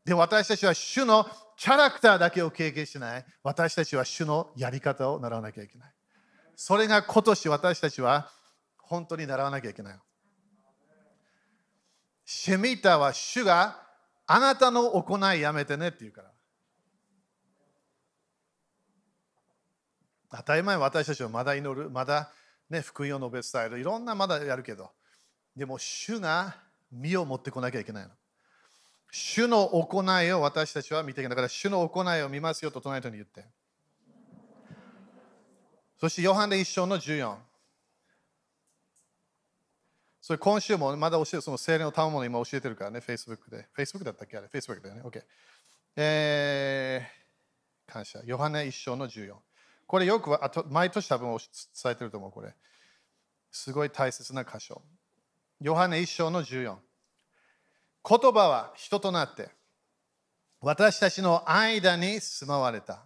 [0.04, 3.24] で、私たちは主のキャラクターだけを経験しない。
[3.42, 5.92] 私たちは主のやり方を習わなきゃいけない。
[6.56, 8.30] それが今年私たちは
[8.78, 9.98] 本当に習わなきゃいけない。
[12.24, 13.82] シェミーターは主が
[14.26, 16.29] あなたの行いやめてねって言うから。
[20.30, 22.30] 当たり前私たちはまだ祈る、まだ、
[22.68, 24.90] ね、福音を述べ伝える、いろんなまだやるけど、
[25.56, 26.56] でも主が
[26.92, 28.10] 身を持ってこなきゃいけないの。
[29.10, 31.36] 主の行いを私たちは見ていけない。
[31.36, 33.44] だから主の行いを見ますよと隣人に言って。
[36.00, 37.36] そしてヨハネ一章の14。
[40.20, 43.66] それ今週もまだ教える、その精霊の賜物今教えてるからね、Facebook で。
[43.76, 44.38] Facebook だったっけ？
[44.38, 45.02] あれ ?Facebook だよね。
[45.02, 45.24] OK。
[45.96, 48.20] えー、感謝。
[48.24, 49.34] ヨハネ一章の14。
[49.90, 52.54] これよくあと毎年多分伝えてると思う、これ。
[53.50, 54.82] すごい大切な箇所。
[55.60, 56.76] ヨハネ一章の14。
[58.08, 59.48] 言葉は人となって、
[60.60, 63.00] 私たちの間に住まわれた。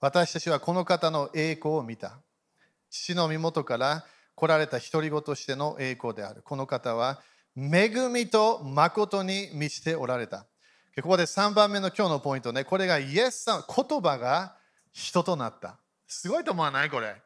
[0.00, 2.18] 私たちはこの方の栄光を見た。
[2.88, 6.40] 父の身元から来られた独り子としての栄光である。
[6.40, 7.20] この方は
[7.54, 10.46] 恵みと誠に満ちておられた。
[11.02, 12.64] ここで3番目の今日のポイントね。
[12.64, 14.56] これがイエスさん、言葉が
[14.94, 15.76] 人となった。
[16.06, 17.20] すごいと思わないこれ。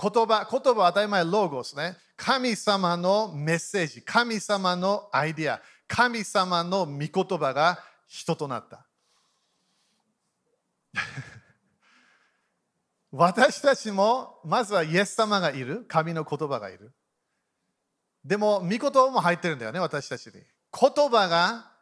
[0.00, 1.96] 言葉、言葉は当たり前ロゴスね。
[2.16, 8.86] 神様のメッセージ、神様のアイディア、神様の御言葉が人となった。
[13.10, 16.94] 私たちもまずはイエス様がいる、神の言葉がいる。
[18.24, 20.34] でも、御言葉も入ってるんだよね、私たちに。
[20.34, 21.72] 言葉が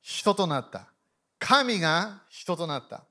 [0.00, 0.88] 人となった。
[1.38, 3.05] 神が人となった。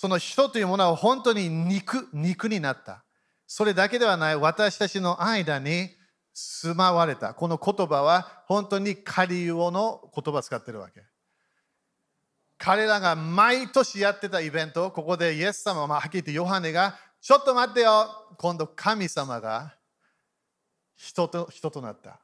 [0.00, 3.02] その人というものは本当に肉、肉になった。
[3.48, 5.90] それだけではない、私たちの間に
[6.32, 7.34] 住まわれた。
[7.34, 11.02] この言葉は本当にカリオの言葉を使ってるわけ。
[12.58, 19.74] 彼らが毎年やってたイベント、ここでイエス様、まあ、はっきり言ってヨハネが、ちょっと待ってよ、今度神様が
[20.94, 22.20] 人と人となった。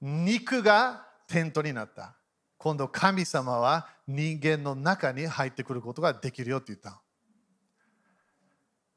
[0.00, 2.16] 肉がテントになった。
[2.56, 7.00] 今度神様は人間の中に入ってくることができるよって言った。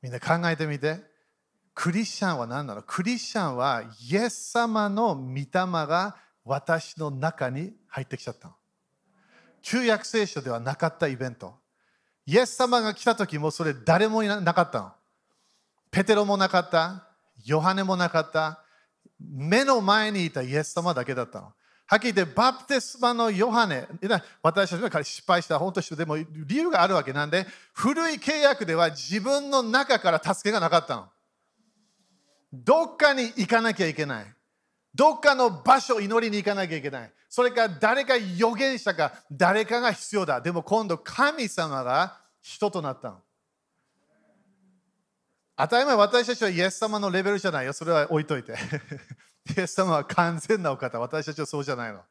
[0.01, 0.99] みんな考えてみて。
[1.73, 2.83] クリスチャンは何なの？
[2.83, 8.53] クリスチャンはイエス様の御霊が私の中に入ってきちゃったの。
[9.61, 11.55] 旧約聖書ではなかったイベント。
[12.25, 14.91] イエス様が来た時もそれ誰もいなかったの。
[15.91, 17.09] ペテロもなかった。
[17.43, 18.63] ヨハネもなかった。
[19.19, 21.51] 目の前にいたイエス様だけだったの。
[21.87, 23.87] はっきり言って、バプテスマのヨハネ、
[24.41, 31.09] 私たちが失敗した、本当にでも理由があるわけなんで、古い契約では自分の中から助けがなかったの。
[32.51, 34.25] どっかに行かなきゃいけない。
[34.95, 37.11] どっかの場所を祈りに行かなきゃいけない。
[37.29, 40.41] それから誰か予言したか、誰かが必要だ。
[40.41, 43.21] でも今度神様が人となったの。
[45.57, 47.73] 当たり前、私たちはイエス様のレベルじゃないよ。
[47.73, 48.55] それは置いといて。
[49.49, 50.99] イエス様は完全なお方。
[50.99, 52.01] 私たちはそうじゃないの。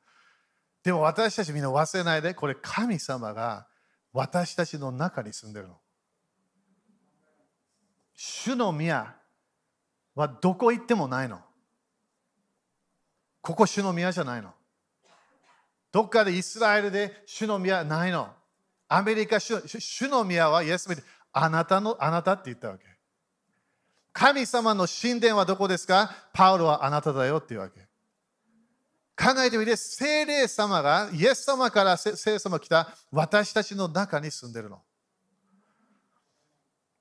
[0.82, 3.66] でも私たちみんな忘れないで、これ神様が
[4.12, 5.76] 私たちの中に住んでるの。
[8.14, 9.16] 主の宮
[10.14, 11.40] はどこ行ってもないの。
[13.40, 14.52] ここ主の宮じゃないの。
[15.90, 18.28] どっかでイスラエルで主の宮ないの。
[18.88, 22.84] アメリカ主主の宮はイエス様であなたのあなたって言ったわけ。
[24.14, 26.14] 神様の神殿はどこですか？
[26.32, 27.80] パウロはあなただよっていうわけ。
[29.16, 34.82] 考えてみて、聖霊様が、イエス様から聖霊様来た私たちの中に住んでるの。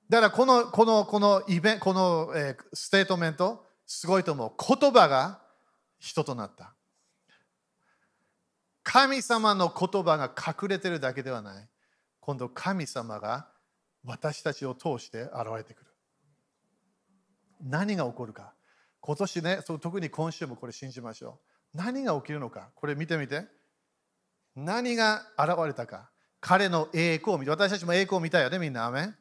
[0.08, 4.52] だからこの、この、このイベント、この、えー、ステートメント、すごいと思う。
[4.78, 5.40] 言葉が
[5.98, 6.74] 人となった。
[8.82, 11.68] 神様の言葉が隠れてるだけではない。
[12.20, 13.48] 今度神様が
[14.04, 15.93] 私たちを通して現れてくる。
[17.64, 18.52] 何が起こるか。
[19.00, 21.38] 今年ねそ、特に今週もこれ信じましょ
[21.74, 21.78] う。
[21.78, 22.68] 何が起きるのか。
[22.74, 23.46] これ見てみて。
[24.54, 26.10] 何が現れたか。
[26.40, 28.84] 彼の栄光を見て、私たちも栄光を見たよね、みんな。
[28.84, 29.14] アメ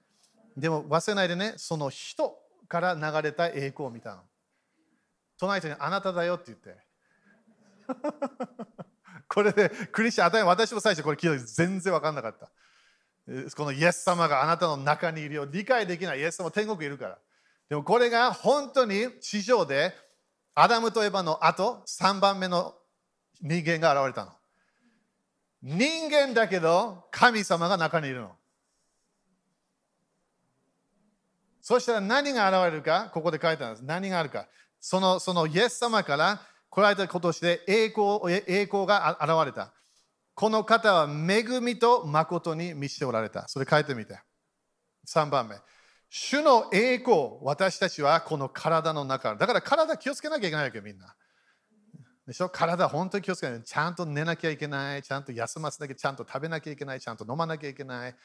[0.57, 4.21] でも忘れないでね、その人から流れた栄光を見たの。
[5.39, 6.77] 隣人にあなただよって言って。
[9.27, 12.51] これでクリスチャン、当たり私も最初これ聞いた時全然分かんなかった。
[13.55, 15.45] このイエス様があなたの中にいるよ。
[15.45, 16.19] 理解できない。
[16.19, 17.17] イエス様天国いるから。
[17.73, 19.95] でもこれが本当に地上で
[20.53, 22.75] アダムとエバの後3番目の
[23.41, 24.31] 人間が現れたの。
[25.63, 28.31] 人間だけど神様が中にいるの。
[31.61, 33.85] そしたら何が現れるか、ここで書いてあるんです。
[33.85, 34.47] 何があるか。
[34.79, 39.73] そのそのイエス様から来られたことして栄光栄光が現れた。
[40.35, 43.47] この方は恵みと誠に満ちておられた。
[43.47, 44.19] それ書いてみて。
[45.07, 45.55] 3番目。
[46.15, 49.35] 主の栄光、私たちはこの体の中。
[49.35, 51.15] だから体気をつけなきゃいけないわけよ、みんな。
[52.27, 52.49] でしょ？
[52.49, 53.63] 体本当に気をつけない。
[53.63, 55.01] ちゃんと寝なきゃいけない。
[55.01, 57.01] ちゃんと休ませなきゃ、ちゃんと食べなきゃいけない。
[57.01, 58.15] ちゃんと飲まなきゃいけない。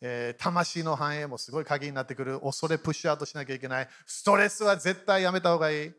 [0.00, 2.40] えー、魂の繁栄もすごい鍵になってくる。
[2.40, 3.88] 恐れプッシュアウトしなきゃいけない。
[4.04, 5.92] ストレスは絶対やめた方がいい。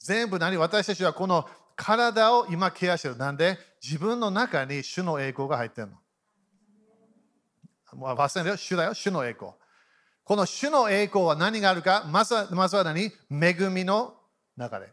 [0.00, 3.16] 全部何私たちはこの体を今ケアしてる。
[3.16, 3.56] なんで？
[3.80, 5.92] 自分の中に主の栄光が入ってるの。
[7.98, 8.56] もう忘れるよ。
[8.56, 8.94] 主だよ。
[8.94, 9.52] 主の栄光。
[10.22, 12.04] この主の栄光は何があるか？
[12.08, 13.10] まずはまずは何？
[13.30, 14.14] 恵みの
[14.56, 14.92] 流れ。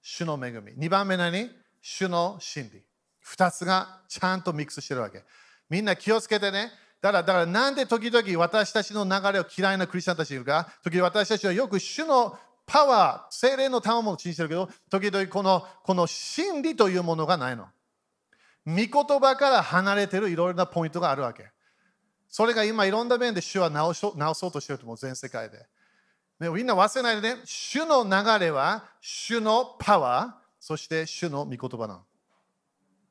[0.00, 0.72] 主の恵み。
[0.72, 1.50] 2番目何？
[1.82, 2.82] 主の真理。
[3.26, 5.22] 2つがちゃんとミックスしてるわけ。
[5.68, 6.72] みんな気をつけてね。
[7.02, 17.66] だから、だからなんで時々私たちの流れを嫌いなクリスチャンたちがいるか、時々私たちはよく主のパワー、精霊の賜物を信じてるけど、時々このこの真理というものがないの。
[18.66, 21.50] 御言葉から離れてるいろいろなポイントがあるわけ。
[22.28, 25.66] それが今いろんな面で主は直そう直そうとしてると思う、全世界で。
[26.38, 32.02] ね、みんな忘れないでね、主の流れは主のパワー、そして主の御言葉なの。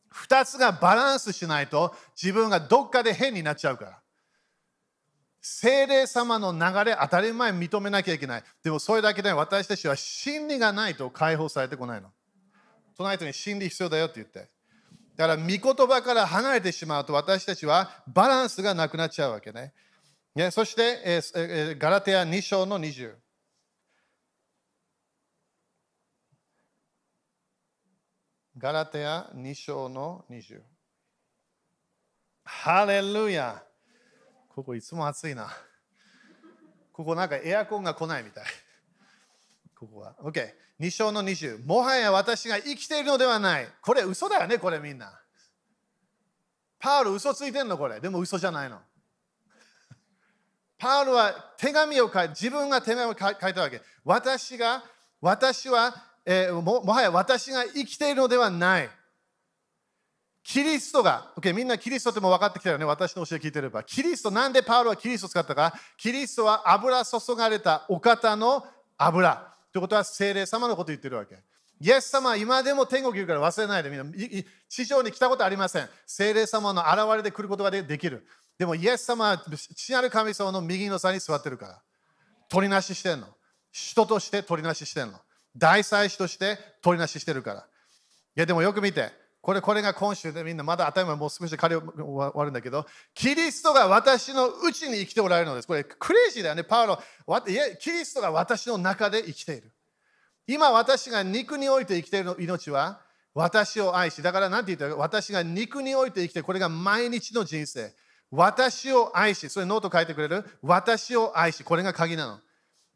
[0.09, 3.99] 二つがバランスしないと自分がどっかで変になっちゃうから。
[5.41, 8.43] 精霊様の流れ当たり前認めなきゃいけない。
[8.63, 12.11] でもそれだけで私たちは真理がないと解放されてこないの。
[12.97, 14.49] 隣人に真理必要だよって言って。
[15.17, 19.73] だから御言葉から離れてしまうと私たちはバランスがなくなっちゃうわけね。
[20.35, 23.15] ねそして、えー、ガラテア2章の20。
[28.59, 30.61] ガラテア2章の20。
[32.43, 33.63] ハレルヤ
[34.49, 35.49] ここいつも暑いな。
[36.93, 38.43] ここなんかエアコンが来ないみたい。
[39.79, 40.15] ここは。
[40.23, 40.49] OK。
[40.79, 41.65] 2章の20。
[41.65, 43.67] もはや私が生きているのではない。
[43.81, 45.11] これ嘘だよね、これみんな。
[46.79, 47.99] パウル嘘ついてんのこれ。
[47.99, 48.79] でも嘘じゃないの。
[50.79, 53.81] パウルは手紙を書いて、自分が手紙を書いたわけ。
[54.03, 54.83] 私が、
[55.21, 55.93] 私は、
[56.25, 58.89] えー、ももはや私が生きているのではない。
[60.43, 62.85] キリストが、OK、みんなキリストっても分かってきたよね。
[62.85, 63.83] 私の教え聞いてれば。
[63.83, 68.65] キリスト、なんでパウロはキリストを使ったかキリストは油注がれたお方の
[68.97, 69.56] 油。
[69.77, 71.37] ということは精霊様のこと言ってるわけ。
[71.79, 74.05] イエス様は今でも天国いるから忘れないでみんな。
[74.67, 75.89] 地上に来たことありません。
[76.07, 78.25] 精霊様の現れで来ることができる。
[78.57, 81.81] でもイエス様は父なる神様の右の座に座ってるから。
[82.49, 83.27] 取りなししてんの。
[83.71, 85.19] 人として取りなししてんの。
[85.55, 87.59] 大祭司として取りなししてるから。
[87.59, 87.63] い
[88.33, 89.11] やでもよく見て。
[89.47, 91.81] これこれが今週でみんなまだ頭もう少しで終
[92.35, 95.67] わるんだけど、キリストが私のうちに生きておられるのです。
[95.69, 96.99] これクレイジーだよね、パウロ。
[97.79, 99.71] キリストが私の中で生きている。
[100.47, 102.99] 今私が肉において生きている命は
[103.33, 107.93] 私を愛し、だから何て言ったら私が肉において生きてこれが毎日の人生。
[108.29, 110.43] 私を愛し、それノート書いてくれる？
[110.61, 112.39] 私を愛し、これが鍵なの。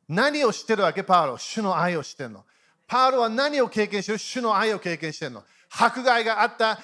[0.09, 2.43] 何を知ってるわけ、パウロ主の愛を知ってるの。
[2.87, 4.17] パウロは何を経験してる？
[4.17, 5.45] 主の愛を経験してるの。
[5.73, 6.79] 迫害があった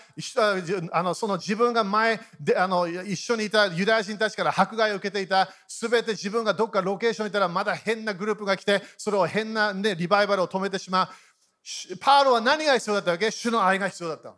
[0.91, 11.97] あのその自分が前であの一緒にいたユダヤ人たちから迫害を受けていたすべて自分がどっかロケーションにいたらまだ変なグループが来てそれを変な、ね、リバイバルを止めてしまう。
[11.99, 13.29] パウロは何が必要だったわけ？
[13.29, 14.35] 主の愛が必要だったの。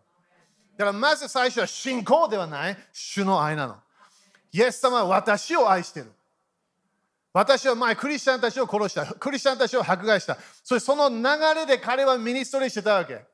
[0.78, 3.76] だからまず最初は信仰ではない主の愛なの。
[4.52, 6.12] イエス様は私を愛している。
[7.32, 9.06] 私は前クリスチャンたちを殺した。
[9.06, 10.40] クリスチャンたちを迫害した。
[10.64, 11.24] そしてその流
[11.54, 13.29] れで彼はミニストリーしてたわけ。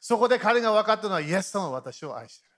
[0.00, 2.54] そこで彼が分かったのは、イエス様は私を愛している。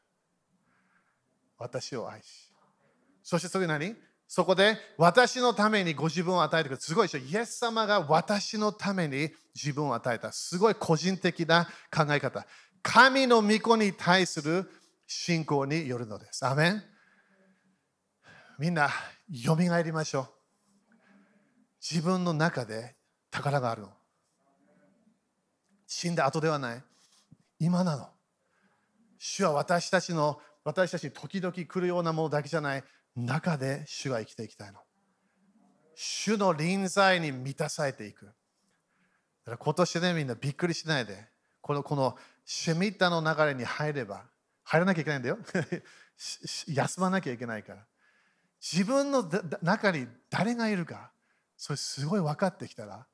[1.59, 2.53] 私を愛し。
[3.22, 3.97] そしてそれ何？
[4.26, 6.80] そこで私のためにご自分を与えてくる。
[6.80, 7.18] すごいでしょ。
[7.18, 10.32] イエス様が私のために自分を与えた。
[10.32, 12.47] すごい個人的な考え方。
[12.82, 14.70] 神の御子に対する
[15.07, 16.45] 信仰によるのです。
[16.45, 16.82] アメン
[18.59, 18.91] みんな、
[19.30, 20.28] よみがえりましょう。
[21.80, 22.97] 自分の中で
[23.30, 23.93] 宝があるの。
[25.86, 26.82] 死んだ後ではない。
[27.59, 28.09] 今なの。
[29.18, 32.84] 主は私たちの、私たちに時々来るようなものだけじゃない
[33.16, 34.80] 中で主が生きていきたいの。
[35.94, 38.26] 主の臨在に満たされていく。
[38.26, 41.26] だから今年でみんなびっくりしないで、
[41.61, 44.24] このこのシェミッタの流れに入れば、
[44.62, 45.38] 入らなきゃいけないんだよ。
[46.68, 47.86] 休まなきゃいけないから。
[48.61, 49.28] 自分の
[49.62, 51.12] 中に誰がいるか、
[51.56, 53.06] それすごい分かってきたら、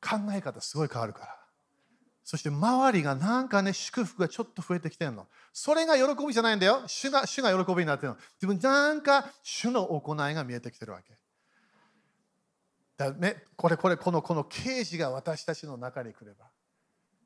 [0.00, 1.45] 考え方すごい変わるから。
[2.26, 5.28] そして周りがなんかね、祝福がちょっと増えてきてるの。
[5.52, 6.82] それが喜びじゃないんだよ。
[6.88, 8.16] 主が主が喜びになってるの。
[8.42, 11.16] 自分なんか主の行いが見えてきてるわけ。
[12.96, 16.46] だね、これこれこのこの刑事が私たちの中に来れば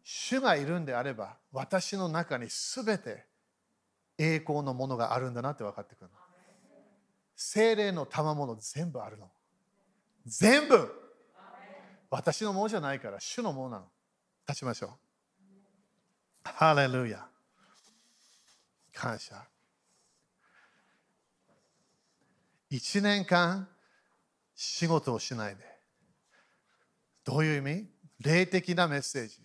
[0.04, 3.24] 主がいるんであれば私の中に全て
[4.18, 6.16] 栄光のものがあるんだなって分かってくるの。
[7.36, 9.30] 精霊の賜物全部あるの。
[10.26, 10.92] 全部
[12.10, 13.86] 私のものじゃないから主のものなの。
[14.50, 14.90] 立ちましょう。
[16.42, 17.24] ハレルヤ。
[18.92, 19.46] 感謝。
[22.68, 23.68] 一年間
[24.56, 25.62] 仕事をしないで。
[27.24, 27.88] どういう意味？
[28.18, 29.40] 霊的なメッセージ。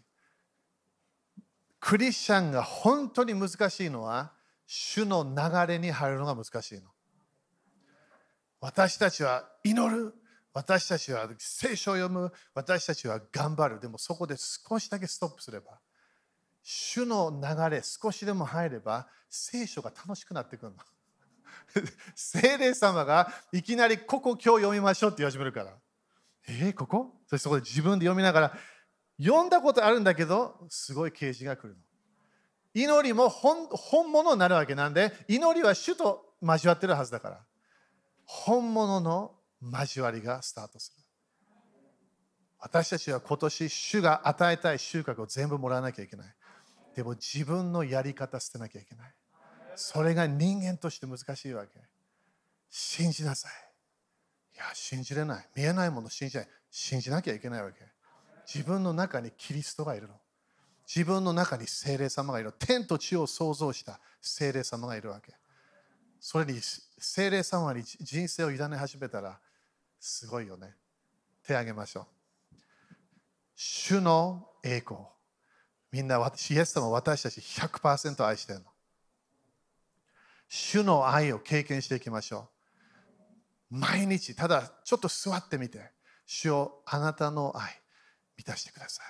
[1.79, 4.33] クリスチャンが本当に難しいのは、
[4.65, 6.89] 主の流れに入るのが難しいの。
[8.59, 10.15] 私たちは祈る。
[10.55, 13.79] 私たちは聖書を読む、私たちは頑張る。
[13.81, 15.79] でもそこで少しだけストップすれば、
[16.63, 20.77] 主の流れ少しでも入れば、聖書が楽しくなってくるの。
[22.15, 25.77] 聖霊様がいきなりここ今日読みましょうって言い始めるから。
[26.47, 27.11] えー、ここ？
[27.27, 28.57] そしてそこで自分で読みながら、
[29.21, 31.81] 読んだことあるんだけど、すごい啓示が来るの。
[32.73, 37.45] 祈りも本本物になるわけなんで、祈りは主と交わってるはずだから。
[38.23, 39.35] 本物の
[39.71, 41.03] 交わりがスタートする。
[42.59, 46.27] 私たちは今年、主が与えたい収穫を全部もらわなきゃいけない。
[46.95, 49.13] でも自分のやり方捨てなきゃいけない。
[49.75, 51.71] それが人間として難しいわけ。
[52.69, 53.51] 信じなさい。
[54.55, 55.49] いや、信じれない。
[55.55, 56.47] 見えないもの信じない。
[56.71, 57.77] 信じなきゃいけないわけ。
[58.51, 60.15] 自分の中にキリストがいるの。
[60.87, 62.53] 自分の中に精霊様がいる。
[62.53, 65.33] 天と地を創造した精霊様がいるわけ。
[66.19, 66.59] それに
[66.97, 69.39] 精霊様に人生を委ね始めたら
[70.07, 70.75] すごいよね。
[71.47, 72.55] 手を挙げましょう。
[73.55, 74.99] 主の栄光。
[75.91, 78.65] みんな私、イエス様私たち100%愛してるの。
[80.47, 82.49] 主の愛を経験していきましょ
[83.71, 83.77] う。
[83.77, 85.91] 毎日、ただちょっと座ってみて、
[86.27, 87.81] 主よあなたの愛、
[88.37, 89.05] 満たしてください。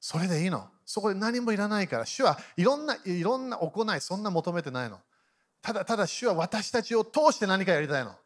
[0.00, 0.70] それでいいの。
[0.86, 5.00] そこで何もいらないから、主はいろんな、いろんな行い、そんな求めてないの。
[5.60, 8.16] ただただ主は私たちを通して何かやりたいの。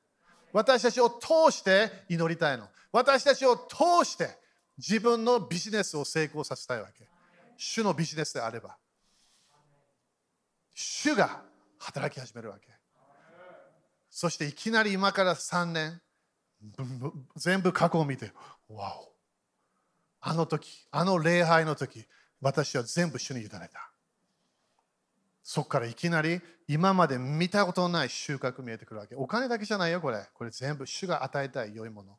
[0.56, 2.66] 私たちを通して祈りたいの。
[2.90, 4.38] 私たちを通して
[4.78, 7.06] 自分のビジネスを成功させたいわけ。
[7.58, 8.78] 主のビジネスであれば。
[10.72, 11.42] 主が
[11.78, 12.68] 働き始めるわけ。
[14.08, 16.00] そしていきなり今から3年、
[17.36, 18.32] 全部過去を見て、
[18.70, 19.12] わお。
[20.22, 22.06] あの時、あの礼拝の時、
[22.40, 23.90] 私は全部主に委ねた。
[25.46, 29.14] そこからいきなり今まで見たことのない収穫見えてくるわけ。
[29.14, 30.26] お金だけじゃないよ、これ。
[30.34, 32.18] これ全部主が与えたい良いもの。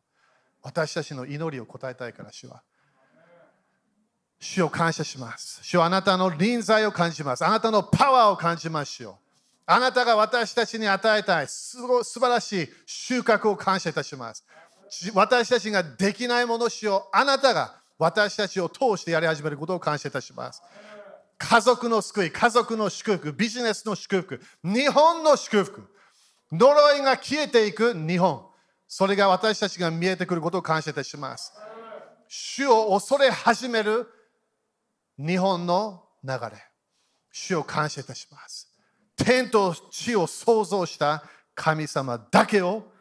[0.63, 2.63] 私たちの祈りを答えたいから、主は。
[4.39, 5.59] 主を感謝します。
[5.61, 7.45] 主はあなたの臨在を感じます。
[7.45, 9.19] あなたのパワーを感じます主よ。
[9.65, 14.45] あなたが私たちに与えたいすご素晴らしい収穫を感謝いたします。
[15.13, 17.17] 私たちができないものしよう。
[17.17, 20.61] あなたが私たちを通してやり始めることを感謝いたします。
[21.37, 25.87] 家族の救い、家族の祝福、ビジネスの祝福、日本の祝福、
[26.51, 28.45] 呪いが消えていく日本。
[28.87, 31.53] それが私たちが見えてくることを感謝いたします。
[32.27, 34.07] 主を恐れ始める
[35.17, 36.39] 日本の流れ。
[37.31, 38.67] 主を感謝いたします。
[39.15, 41.23] 天と地を創造した
[41.53, 42.91] 神様だけを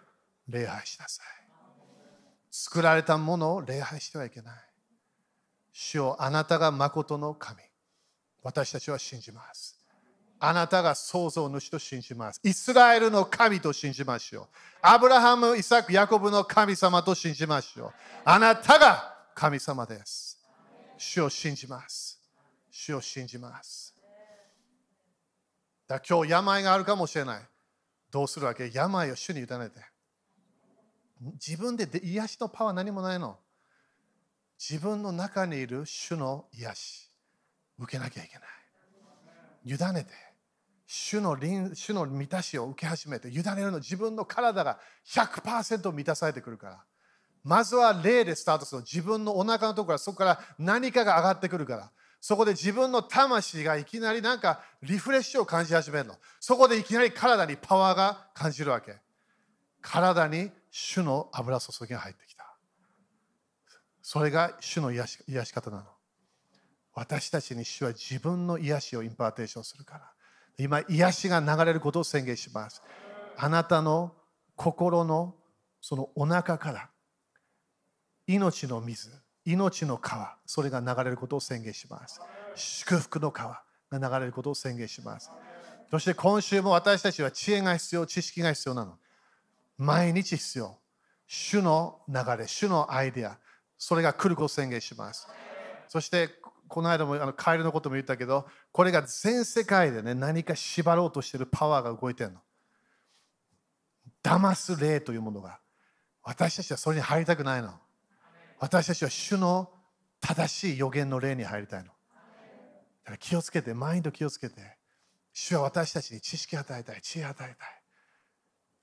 [0.48, 1.26] 礼拝しなさい。
[2.50, 4.54] 作られたものを礼拝してはいけない。
[5.72, 7.65] 主をあなたが誠の神。
[8.46, 9.76] 私たちは信じます。
[10.38, 12.40] あなたが創造主と信じます。
[12.44, 14.46] イスラエルの神と信じましょう。
[14.82, 17.92] アブラハム、イサク、ヤコブの神様と信じましょう。
[18.24, 20.38] あなたが神様です。
[20.96, 22.20] 主を信じます。
[22.70, 23.92] 主を信じます。
[25.88, 27.40] だ今日病があるかもしれない。
[28.12, 28.70] どうするわけ？
[28.72, 29.80] 病を主に委ねて。
[31.44, 33.38] 自分で癒しのパワー何もないの。
[34.56, 37.10] 自分の中にいる主の癒し。
[37.78, 38.42] 受けなきゃいけない。
[39.64, 40.10] 委ねて、
[40.86, 41.36] 主の
[41.74, 46.84] 主の満たしを受け始めて、委ねるの自分の体が100%満たされてくるから。
[47.42, 51.90] まずは霊でスタートする自分のお腹のところからそこから何かが上がってくるから。
[52.20, 56.16] そこで自分の魂がいきなりなんかリフレッシュを感じ始めるの。
[56.40, 58.96] そこでいきなり体にパワーが感じるわけ。
[59.80, 62.56] 体に主の油注ぎが入ってきた。
[64.02, 65.95] それが主の癒し癒し方なの。
[66.96, 70.10] 私たちに主は自分の癒しを impartation するから。
[70.58, 72.82] 今、癒しが流れることを宣言します。
[73.36, 74.14] あなたの
[74.56, 75.34] 心の
[75.82, 76.88] そのお腹から
[78.26, 79.10] 命の水、
[79.44, 82.18] 命の川、それが流れることを宣言します。
[82.54, 85.30] 祝福の川が流れることを宣言します。
[85.90, 88.96] そして今週も私たちは知恵が必要、知識が必要なの。
[89.76, 90.78] 毎日必要。
[91.26, 93.38] 主の流れ、主のアイデア、
[93.76, 95.28] それが来ることを宣言します。
[95.88, 96.30] そして
[96.68, 102.40] この間もあのカエルのことも言ったけど、これが全世界でね、何か縛ろうとしてるパワーが動いてるの。
[104.22, 105.60] 騙す霊というものが。
[106.22, 107.72] 私たちはそれに入りたくないの。
[108.58, 109.70] 私たちは主の
[110.20, 111.86] 正しい予言の霊に入りたいの。
[111.88, 111.92] だ
[113.04, 114.76] から気をつけて、マインド気をつけて、
[115.32, 117.68] 主は私たちに知識を与えたい、知恵を与えたい。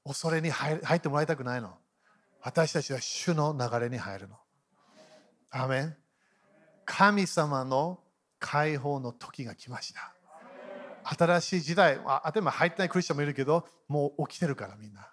[0.05, 1.77] 恐れに入ってもらいたくないの。
[2.41, 4.37] 私たちは主の流れに入るの。
[5.49, 5.97] アメン
[6.85, 7.99] 神様の
[8.39, 10.13] 解放の時が来ました。
[11.03, 15.09] 新しい時代、あでも入ってないクリスチャンもいるけど、もう起きてるからみんな。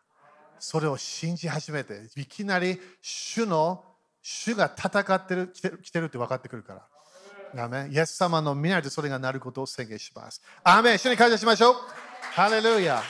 [0.59, 3.85] それを信じ始めて、いきなり主の、
[4.23, 6.87] 主が戦ってる、来てる来てるって分かってくるか
[7.55, 7.65] ら。
[7.65, 10.41] アメイエス様の皆でそれがなることを宣言します。
[10.63, 11.75] アメン一緒に感謝しましょう。
[12.35, 13.03] ハレルヤ。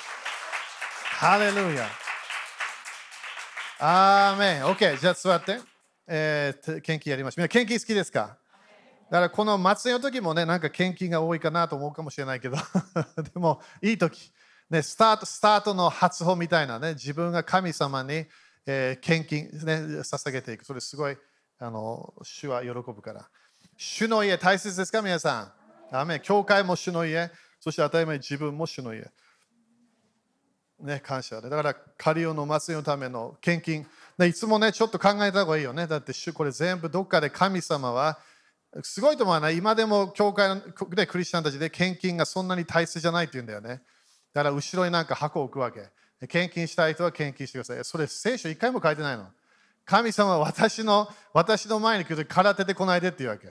[1.18, 1.86] ハレルヤ。
[3.80, 4.64] アーメン。
[4.64, 4.98] OK。
[4.98, 5.60] じゃあ座って。
[6.06, 7.40] えー、献金やりましょう。
[7.40, 8.39] みんな献金好きですか？
[9.10, 12.56] だからこの祭りの時もね、なんか献金が多いかなと思うかもしれないけど、
[13.34, 14.32] でもいい時、
[14.70, 18.26] ね、スタート、スタートの発歩みたいなね、自分が神様に、
[18.66, 20.64] えー、献金、ね、捧げていく。
[20.64, 21.18] それすごい、
[21.58, 23.28] あの、主は喜ぶから。
[23.76, 25.54] 主の家大切ですか、皆さ
[25.90, 25.96] ん？
[25.96, 29.10] アメ教会も主の家、そして当たり前自分も主の家。
[30.78, 31.50] ね、感謝で。
[31.50, 33.84] だから、カリオの祭りのための献金。
[34.24, 35.88] いつもね、ちょっと考えた方がいいよね。
[35.88, 38.20] だって主、これ全部どっかで神様は
[38.82, 43.82] すごいと思わない今でも教会でクリスチャンたちで献金がそんなに大切じゃないって言うんだよね。
[44.32, 45.88] だから後ろになんか箱を置くわけ。
[46.28, 47.84] 献金したい人は献金してください。
[47.84, 49.26] それ聖書一回も書いてないの。
[49.84, 53.48] 神様は私の私の前に来ると空手で来ないでって言うわけ。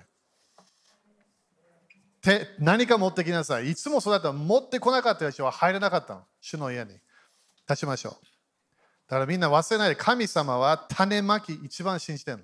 [2.22, 3.72] て何か持ってきなさい。
[3.72, 6.24] いつもそうだったら持ってこなかった人は入れなかったの。
[6.42, 6.92] 主の家に。
[7.68, 8.14] 立ちましょう。
[9.10, 12.44] だからみんな忘れないで、神様は種まき一番信じてるの。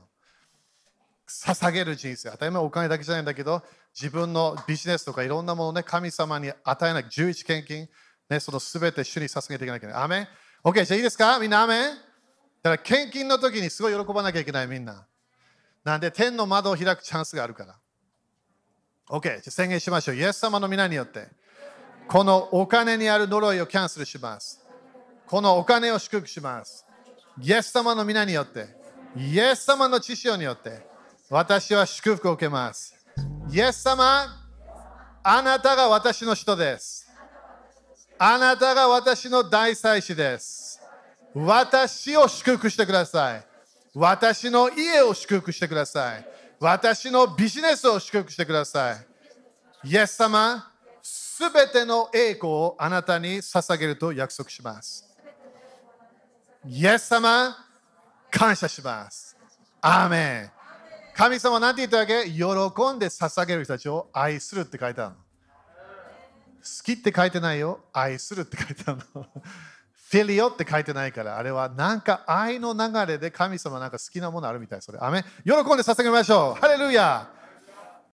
[1.28, 2.30] 捧げる人生。
[2.32, 3.63] 当たり前お金だけじゃないんだけど、
[3.93, 7.89] 自分のビジネスとかいろんなものをね、神様に与えなきゃ、11献金、
[8.30, 10.03] ね、そのすべて主に捧げていかなきゃいけない。
[10.03, 10.28] アメン
[10.63, 11.39] ?OK、じゃあいいですか？
[11.39, 15.05] みんなアメンだから献金の時にすごい喜ばなきゃいけないみんな。
[15.84, 17.76] なんで天の窓を開くチャンスがあるから。
[19.07, 20.15] OK、じゃあ宣言しましょう。
[20.15, 21.28] イエス様の皆によって、
[22.07, 24.59] このお金にある呪いをキャンセルします。
[25.28, 26.86] このお金を祝福します。
[27.39, 28.67] イエス様の皆によって、
[29.15, 30.94] イエス様の知識によって、
[31.30, 32.93] 私は祝福を受けます。
[33.51, 34.28] イエス様、
[35.23, 37.09] あなたが私の人です。
[38.19, 40.80] あなたが私の大祭司です。
[41.34, 43.45] 私を祝福してください。
[43.95, 46.28] 私の家を祝福してください。
[46.59, 48.93] 私のビジネスを祝福してくださ
[49.84, 49.89] い。
[49.89, 50.71] イエス様、
[51.01, 55.05] すべての栄光をあなたに捧げると約束します。
[56.67, 57.57] イエス様、
[58.30, 59.36] 感謝します。
[59.82, 60.55] アーメン。
[61.18, 62.26] 神様は何て言ったわけ？
[62.26, 65.16] 喜んで捧げる人たちを愛するって書いてあるの。
[65.18, 65.24] 好
[66.84, 67.80] きって書いてないよ。
[67.93, 69.26] 愛するって書いてあるの。
[70.11, 74.82] フィリオって書いてないから、あれはなんか愛の流れで神様なんか好きなものあるみたい。
[74.82, 74.99] それ。
[75.01, 76.61] アメ喜んで捧げましょう。
[76.61, 77.28] ハレルヤ